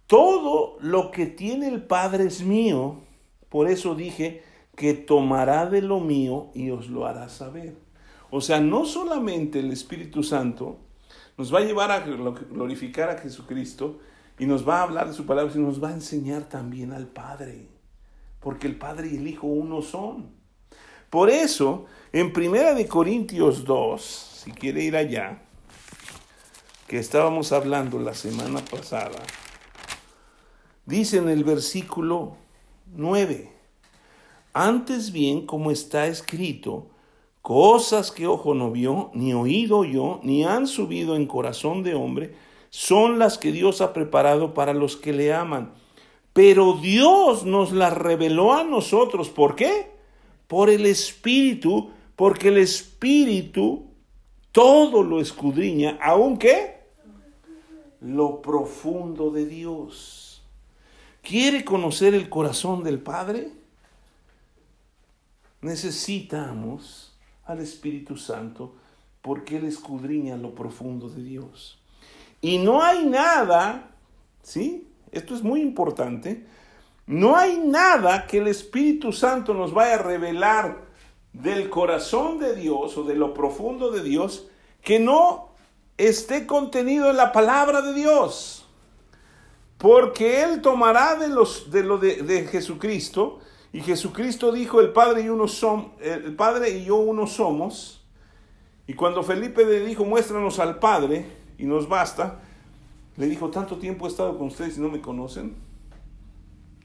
[0.06, 3.00] Todo lo que tiene el Padre es mío.
[3.48, 4.43] Por eso dije
[4.76, 7.76] que tomará de lo mío y os lo hará saber.
[8.30, 10.78] O sea, no solamente el Espíritu Santo
[11.36, 14.00] nos va a llevar a glorificar a Jesucristo
[14.38, 17.06] y nos va a hablar de su palabra, sino nos va a enseñar también al
[17.06, 17.68] Padre.
[18.40, 20.30] Porque el Padre y el Hijo uno son.
[21.10, 24.02] Por eso, en Primera de Corintios 2,
[24.44, 25.42] si quiere ir allá,
[26.88, 29.22] que estábamos hablando la semana pasada,
[30.84, 32.36] dice en el versículo
[32.96, 33.53] 9,
[34.54, 36.86] antes bien, como está escrito,
[37.42, 42.34] cosas que ojo no vio, ni oído yo, ni han subido en corazón de hombre,
[42.70, 45.74] son las que Dios ha preparado para los que le aman.
[46.32, 49.28] Pero Dios nos las reveló a nosotros.
[49.28, 49.92] ¿Por qué?
[50.48, 53.84] Por el Espíritu, porque el Espíritu
[54.50, 56.78] todo lo escudriña, aunque
[58.00, 60.42] lo profundo de Dios.
[61.22, 63.50] ¿Quiere conocer el corazón del Padre?
[65.64, 68.74] Necesitamos al Espíritu Santo
[69.22, 71.80] porque Él escudriña lo profundo de Dios.
[72.42, 73.90] Y no hay nada,
[74.42, 74.86] ¿sí?
[75.10, 76.46] Esto es muy importante.
[77.06, 80.84] No hay nada que el Espíritu Santo nos vaya a revelar
[81.32, 84.46] del corazón de Dios o de lo profundo de Dios
[84.82, 85.48] que no
[85.96, 88.66] esté contenido en la palabra de Dios.
[89.78, 93.40] Porque Él tomará de, los, de lo de, de Jesucristo
[93.74, 98.06] y Jesucristo dijo, el Padre y el Padre y yo uno somos.
[98.86, 101.26] Y cuando Felipe le dijo, muéstranos al Padre
[101.58, 102.40] y nos basta,
[103.16, 105.56] le dijo, tanto tiempo he estado con ustedes y no me conocen.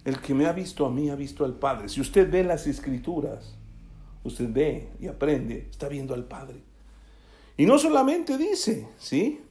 [0.04, 1.90] El que me ha visto a mí ha visto al Padre.
[1.90, 3.56] Si usted ve las escrituras,
[4.24, 6.64] usted ve y aprende, está viendo al Padre.
[7.56, 9.42] Y no solamente dice, ¿sí?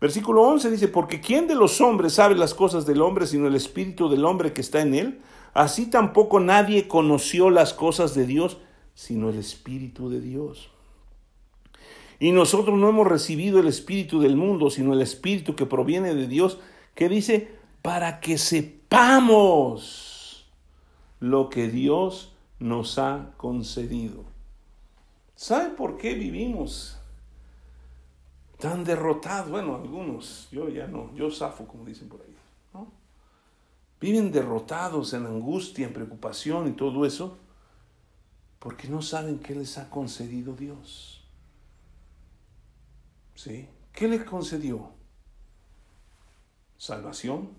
[0.00, 3.56] Versículo 11 dice, porque ¿quién de los hombres sabe las cosas del hombre sino el
[3.56, 5.20] espíritu del hombre que está en él?
[5.52, 8.58] Así tampoco nadie conoció las cosas de Dios,
[8.94, 10.70] sino el Espíritu de Dios.
[12.18, 16.28] Y nosotros no hemos recibido el Espíritu del mundo, sino el Espíritu que proviene de
[16.28, 16.58] Dios,
[16.94, 17.48] que dice,
[17.82, 20.10] para que sepamos
[21.18, 24.24] lo que Dios nos ha concedido.
[25.34, 26.98] ¿Sabe por qué vivimos
[28.58, 29.50] tan derrotados?
[29.50, 32.29] Bueno, algunos, yo ya no, yo zafo, como dicen por ahí.
[34.00, 37.38] Viven derrotados en angustia, en preocupación y todo eso,
[38.58, 41.24] porque no saben qué les ha concedido Dios.
[43.34, 43.68] ¿Sí?
[43.92, 44.90] ¿Qué les concedió?
[46.78, 47.50] Salvación,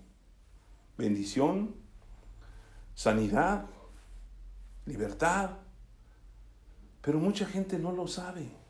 [0.98, 1.74] bendición,
[2.94, 3.66] sanidad,
[4.86, 5.50] libertad.
[7.00, 8.62] Pero mucha gente no lo sabe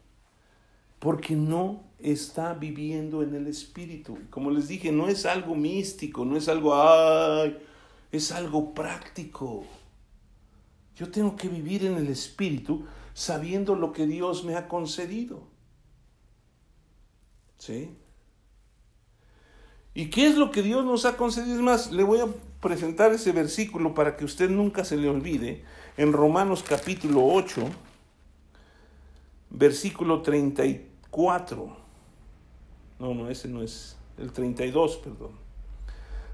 [1.02, 4.18] porque no está viviendo en el Espíritu.
[4.30, 7.58] Como les dije, no es algo místico, no es algo, ay,
[8.10, 9.64] es algo práctico.
[10.96, 12.84] Yo tengo que vivir en el Espíritu
[13.14, 15.44] sabiendo lo que Dios me ha concedido.
[17.58, 17.90] ¿Sí?
[19.94, 21.54] ¿Y qué es lo que Dios nos ha concedido?
[21.54, 22.26] Es más, le voy a
[22.60, 25.64] presentar ese versículo para que usted nunca se le olvide.
[25.96, 27.62] En Romanos capítulo 8,
[29.50, 31.81] versículo 33.
[33.02, 33.14] 4.
[33.14, 33.96] No, no, ese no es.
[34.18, 35.32] El 32, perdón.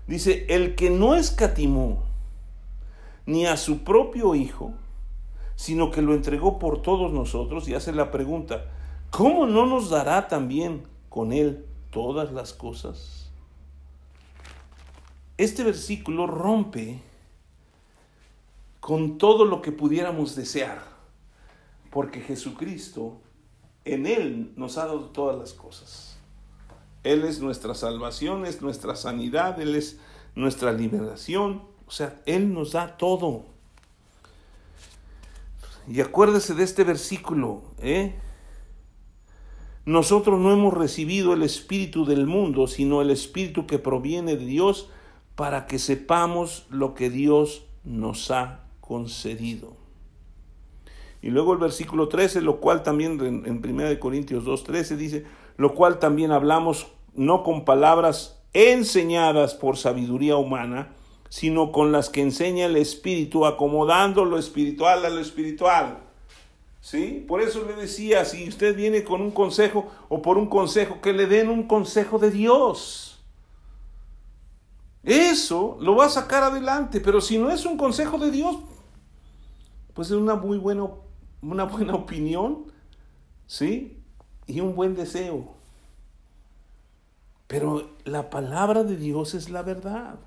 [0.06, 2.02] Dice, el que no escatimó
[3.26, 4.72] ni a su propio Hijo,
[5.54, 8.66] sino que lo entregó por todos nosotros, y hace la pregunta,
[9.10, 13.30] ¿cómo no nos dará también con Él todas las cosas?
[15.36, 17.00] Este versículo rompe
[18.80, 20.82] con todo lo que pudiéramos desear,
[21.90, 23.18] porque Jesucristo
[23.84, 26.17] en Él nos ha dado todas las cosas.
[27.04, 29.98] Él es nuestra salvación, es nuestra sanidad, Él es
[30.34, 31.62] nuestra liberación.
[31.86, 33.44] O sea, Él nos da todo.
[35.88, 38.14] Y acuérdese de este versículo, ¿eh?
[39.86, 44.90] Nosotros no hemos recibido el Espíritu del mundo, sino el Espíritu que proviene de Dios
[45.34, 49.78] para que sepamos lo que Dios nos ha concedido.
[51.22, 55.24] Y luego el versículo 13, lo cual también en 1 Corintios 2.13 dice,
[55.58, 60.94] lo cual también hablamos no con palabras enseñadas por sabiduría humana,
[61.28, 65.98] sino con las que enseña el Espíritu, acomodando lo espiritual a lo espiritual.
[66.80, 67.24] ¿Sí?
[67.26, 71.12] Por eso le decía, si usted viene con un consejo o por un consejo, que
[71.12, 73.20] le den un consejo de Dios.
[75.02, 78.56] Eso lo va a sacar adelante, pero si no es un consejo de Dios,
[79.92, 80.86] pues es una muy buena,
[81.42, 82.72] una buena opinión,
[83.46, 83.97] ¿sí?
[84.48, 85.46] Y un buen deseo.
[87.46, 90.18] Pero la palabra de Dios es la verdad.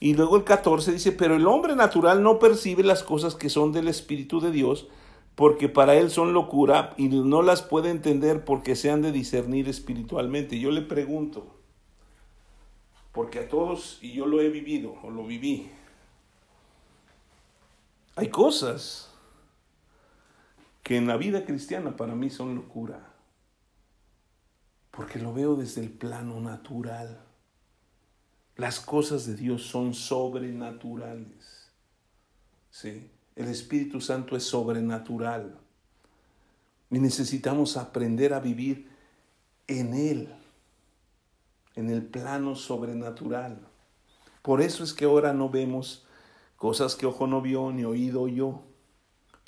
[0.00, 3.70] Y luego el 14 dice, pero el hombre natural no percibe las cosas que son
[3.70, 4.88] del Espíritu de Dios,
[5.34, 9.68] porque para él son locura y no las puede entender porque se han de discernir
[9.68, 10.58] espiritualmente.
[10.58, 11.46] Yo le pregunto,
[13.12, 15.70] porque a todos, y yo lo he vivido o lo viví,
[18.16, 19.09] hay cosas
[20.82, 23.14] que en la vida cristiana para mí son locura,
[24.90, 27.20] porque lo veo desde el plano natural.
[28.56, 31.70] Las cosas de Dios son sobrenaturales.
[32.70, 33.10] ¿Sí?
[33.36, 35.58] El Espíritu Santo es sobrenatural.
[36.90, 38.88] Y necesitamos aprender a vivir
[39.66, 40.34] en Él,
[41.76, 43.60] en el plano sobrenatural.
[44.42, 46.06] Por eso es que ahora no vemos
[46.56, 48.62] cosas que ojo no vio ni oído yo,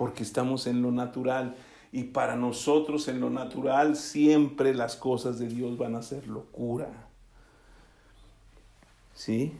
[0.03, 1.55] porque estamos en lo natural.
[1.93, 6.91] Y para nosotros en lo natural siempre las cosas de Dios van a ser locura.
[9.15, 9.53] ¿Sí?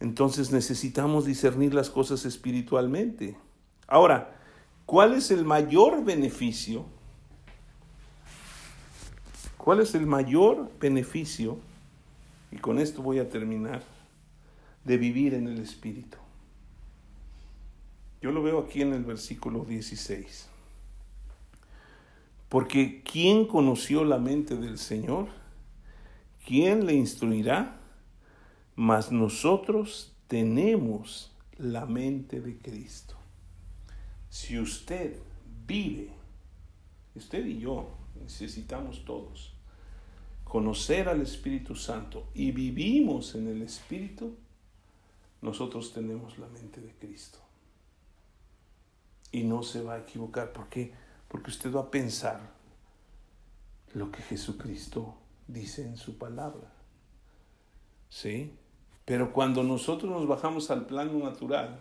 [0.00, 3.36] Entonces necesitamos discernir las cosas espiritualmente.
[3.86, 4.34] Ahora,
[4.86, 6.86] ¿cuál es el mayor beneficio?
[9.58, 11.58] ¿Cuál es el mayor beneficio?
[12.50, 13.82] Y con esto voy a terminar
[14.86, 16.16] de vivir en el Espíritu.
[18.22, 20.48] Yo lo veo aquí en el versículo 16.
[22.48, 25.28] Porque ¿quién conoció la mente del Señor?
[26.46, 27.76] ¿quién le instruirá?
[28.76, 33.16] Mas nosotros tenemos la mente de Cristo.
[34.30, 35.18] Si usted
[35.66, 36.10] vive,
[37.14, 37.90] usted y yo
[38.22, 39.52] necesitamos todos
[40.44, 44.36] conocer al Espíritu Santo y vivimos en el Espíritu,
[45.42, 47.38] nosotros tenemos la mente de Cristo.
[49.32, 50.52] Y no se va a equivocar.
[50.52, 50.92] ¿Por qué?
[51.28, 52.40] Porque usted va a pensar
[53.94, 55.14] lo que Jesucristo
[55.48, 56.72] dice en su palabra.
[58.08, 58.52] ¿Sí?
[59.04, 61.80] Pero cuando nosotros nos bajamos al plano natural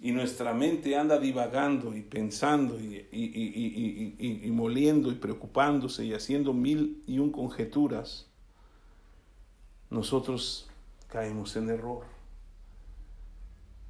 [0.00, 7.02] y nuestra mente anda divagando y pensando y, y, moliendo y preocupándose y haciendo mil
[7.06, 8.26] y un conjeturas,
[9.90, 10.68] nosotros
[11.08, 12.13] caemos en error.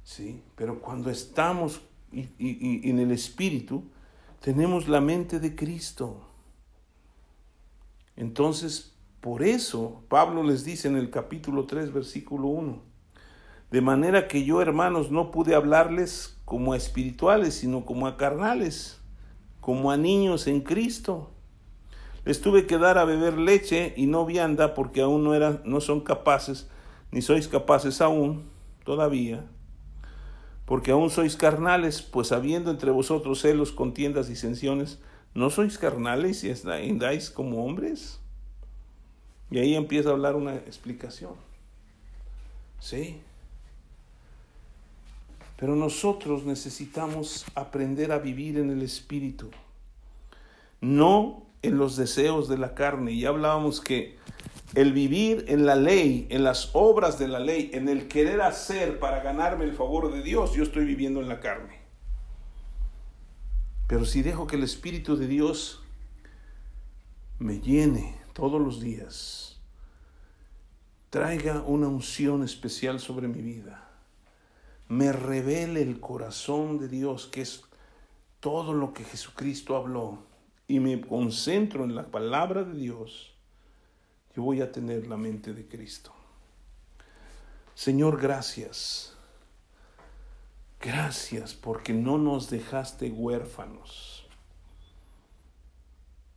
[0.05, 0.43] ¿Sí?
[0.55, 1.81] Pero cuando estamos
[2.13, 3.83] en el Espíritu,
[4.39, 6.21] tenemos la mente de Cristo.
[8.15, 12.79] Entonces, por eso Pablo les dice en el capítulo 3, versículo 1,
[13.71, 19.01] de manera que yo, hermanos, no pude hablarles como a espirituales, sino como a carnales,
[19.59, 21.31] como a niños en Cristo.
[22.25, 25.81] Les tuve que dar a beber leche y no vianda porque aún no, eran, no
[25.81, 26.69] son capaces,
[27.11, 28.43] ni sois capaces aún,
[28.83, 29.43] todavía,
[30.65, 34.99] porque aún sois carnales, pues habiendo entre vosotros celos, contiendas, disensiones,
[35.35, 38.19] ¿No sois carnales y andáis como hombres?
[39.51, 41.33] Y ahí empieza a hablar una explicación.
[42.79, 43.19] ¿Sí?
[45.57, 49.51] Pero nosotros necesitamos aprender a vivir en el Espíritu,
[50.79, 53.11] no en los deseos de la carne.
[53.11, 54.17] Y hablábamos que
[54.75, 58.99] el vivir en la ley, en las obras de la ley, en el querer hacer
[58.99, 61.79] para ganarme el favor de Dios, yo estoy viviendo en la carne.
[63.87, 65.81] Pero si dejo que el Espíritu de Dios
[67.39, 69.61] me llene todos los días,
[71.09, 73.89] traiga una unción especial sobre mi vida,
[74.89, 77.63] me revele el corazón de Dios, que es
[78.41, 80.19] todo lo que Jesucristo habló,
[80.67, 83.34] y me concentro en la palabra de Dios,
[84.35, 86.13] yo voy a tener la mente de Cristo.
[87.73, 89.15] Señor, gracias
[90.85, 94.27] Gracias porque no nos dejaste huérfanos.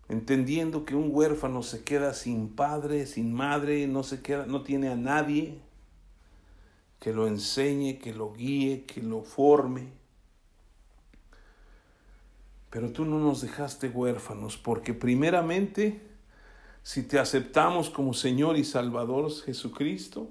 [0.09, 4.89] Entendiendo que un huérfano se queda sin padre, sin madre, no se queda, no tiene
[4.89, 5.61] a nadie
[6.99, 9.89] que lo enseñe, que lo guíe, que lo forme.
[12.71, 16.08] Pero tú no nos dejaste huérfanos porque primeramente,
[16.83, 20.31] si te aceptamos como Señor y Salvador Jesucristo,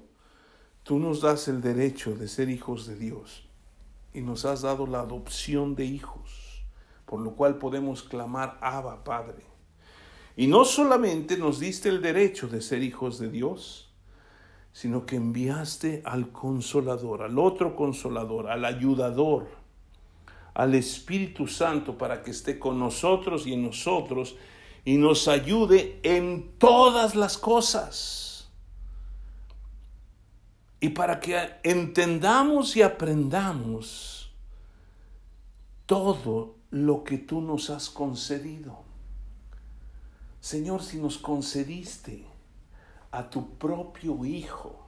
[0.82, 3.48] tú nos das el derecho de ser hijos de Dios
[4.12, 6.64] y nos has dado la adopción de hijos,
[7.04, 9.44] por lo cual podemos clamar Abba Padre.
[10.36, 13.92] Y no solamente nos diste el derecho de ser hijos de Dios,
[14.72, 19.48] sino que enviaste al consolador, al otro consolador, al ayudador,
[20.54, 24.36] al Espíritu Santo para que esté con nosotros y en nosotros
[24.88, 28.48] y nos ayude en todas las cosas.
[30.80, 34.32] Y para que entendamos y aprendamos
[35.84, 38.78] todo lo que tú nos has concedido.
[40.40, 42.24] Señor, si nos concediste
[43.10, 44.86] a tu propio Hijo,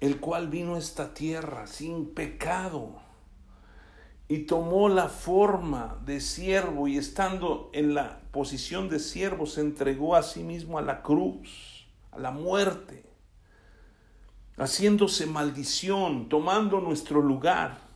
[0.00, 3.02] el cual vino a esta tierra sin pecado
[4.28, 10.14] y tomó la forma de siervo y estando en la posición de siervo se entregó
[10.14, 13.04] a sí mismo a la cruz, a la muerte,
[14.58, 17.88] haciéndose maldición, tomando nuestro lugar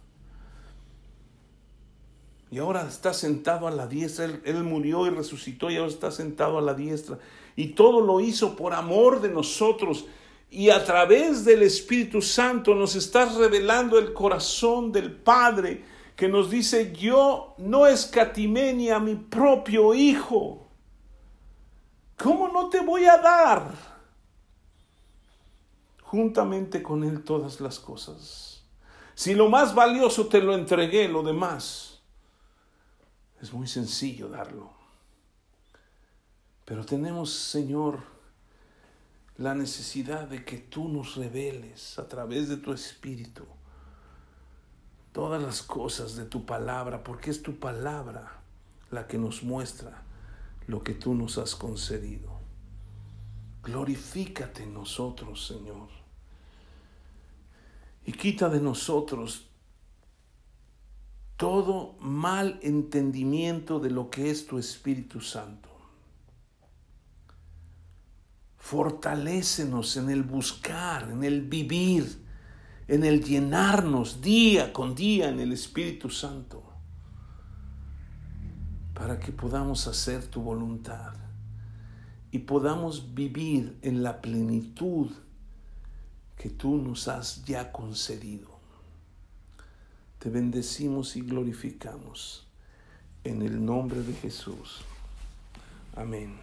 [2.52, 4.26] y ahora está sentado a la diestra.
[4.44, 7.18] Él, murió y resucitó y ahora está sentado a la diestra.
[7.56, 10.04] Y todo lo hizo por amor de nosotros.
[10.50, 15.82] Y a través del Espíritu Santo nos está revelando el corazón del Padre
[16.16, 20.68] que nos dice, yo no escatimé ni a mi propio Hijo.
[22.16, 23.72] ¿Cómo no te voy a dar?
[26.02, 28.62] Juntamente con Él todas las cosas.
[29.14, 31.92] Si lo más valioso te lo entregué, lo demás
[33.40, 34.70] es muy sencillo darlo.
[36.64, 38.00] Pero tenemos, Señor,
[39.36, 43.44] la necesidad de que tú nos reveles a través de tu Espíritu
[45.12, 48.40] todas las cosas de tu palabra, porque es tu palabra
[48.90, 50.02] la que nos muestra
[50.66, 52.30] lo que tú nos has concedido.
[53.62, 55.88] Glorifícate en nosotros, Señor.
[58.04, 59.48] Y quita de nosotros
[61.36, 65.68] todo mal entendimiento de lo que es tu Espíritu Santo.
[68.58, 72.21] Fortalécenos en el buscar, en el vivir,
[72.92, 76.62] en el llenarnos día con día en el Espíritu Santo,
[78.92, 81.14] para que podamos hacer tu voluntad
[82.30, 85.10] y podamos vivir en la plenitud
[86.36, 88.50] que tú nos has ya concedido.
[90.18, 92.46] Te bendecimos y glorificamos
[93.24, 94.82] en el nombre de Jesús.
[95.96, 96.41] Amén.